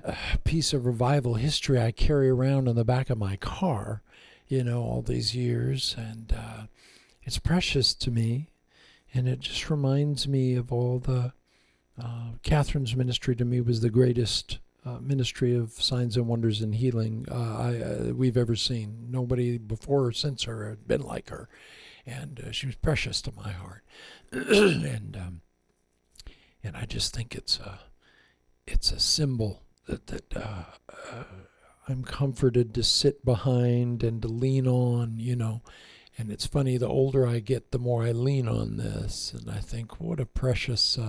[0.03, 4.01] uh, piece of revival history I carry around in the back of my car,
[4.47, 5.95] you know, all these years.
[5.97, 6.64] And uh,
[7.24, 8.50] it's precious to me.
[9.14, 11.34] And it just reminds me of all the.
[12.02, 16.74] Uh, Kathryn's ministry to me was the greatest uh, ministry of signs and wonders and
[16.74, 19.08] healing uh, I, uh, we've ever seen.
[19.10, 21.50] Nobody before or since her had been like her,
[22.06, 23.84] and uh, she was precious to my heart.
[24.32, 25.42] and um,
[26.64, 27.80] and I just think it's a
[28.66, 30.64] it's a symbol that that uh,
[31.88, 35.20] I'm comforted to sit behind and to lean on.
[35.20, 35.62] You know.
[36.22, 39.34] And it's funny, the older I get, the more I lean on this.
[39.34, 41.00] And I think, what a precious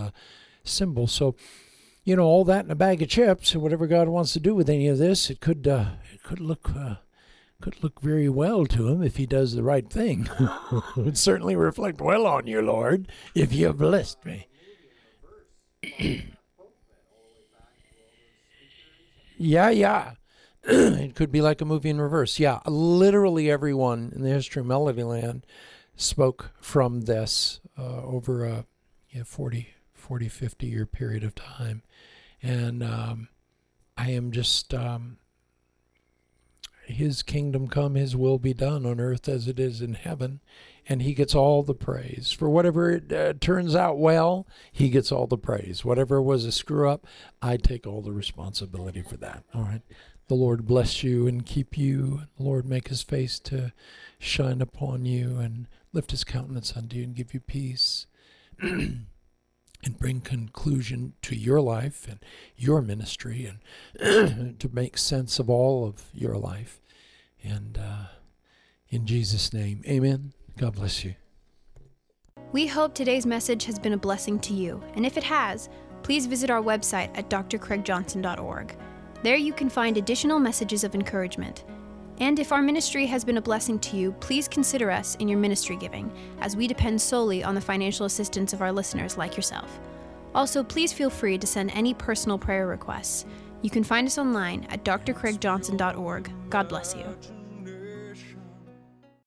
[0.65, 1.07] symbol.
[1.07, 1.37] So,
[2.03, 4.55] you know, all that in a bag of chips, and whatever God wants to do
[4.55, 6.95] with any of this, it could uh, it could look uh,
[7.61, 10.31] could look very well to him if he does the right thing.
[10.41, 14.49] it would certainly reflect well on you, Lord, if you have blessed me.
[19.37, 20.13] yeah, yeah.
[20.65, 22.39] It could be like a movie in reverse.
[22.39, 25.43] Yeah, literally everyone in the history of Melodyland
[25.97, 28.67] spoke from this uh, over a
[29.11, 31.83] yeah, 40, 40, 50 year period of time.
[32.43, 33.29] And um,
[33.97, 35.19] I am just, um,
[36.87, 40.41] his kingdom come, his will be done on earth as it is in heaven.
[40.89, 42.33] And he gets all the praise.
[42.33, 45.85] For whatever it uh, turns out well, he gets all the praise.
[45.85, 47.07] Whatever was a screw up,
[47.41, 49.45] I take all the responsibility for that.
[49.55, 49.83] All right.
[50.33, 52.23] The Lord bless you and keep you.
[52.39, 53.75] The Lord make his face to
[54.19, 58.07] shine upon you and lift his countenance unto you and give you peace.
[58.59, 59.05] and
[59.99, 62.19] bring conclusion to your life and
[62.57, 63.53] your ministry
[64.01, 66.81] and to make sense of all of your life.
[67.45, 68.07] And uh,
[68.89, 70.33] in Jesus' name, amen.
[70.57, 71.15] God bless you.
[72.53, 75.69] We hope today's message has been a blessing to you, and if it has,
[76.03, 78.79] please visit our website at drcraigjohnson.org.
[79.23, 81.65] There you can find additional messages of encouragement.
[82.19, 85.39] And if our ministry has been a blessing to you, please consider us in your
[85.39, 89.81] ministry giving, as we depend solely on the financial assistance of our listeners like yourself.
[90.35, 93.27] Also, please feel free to send any personal prayer requests.
[93.63, 96.31] You can find us online at drcraigjohnson.org.
[96.51, 97.42] God bless you.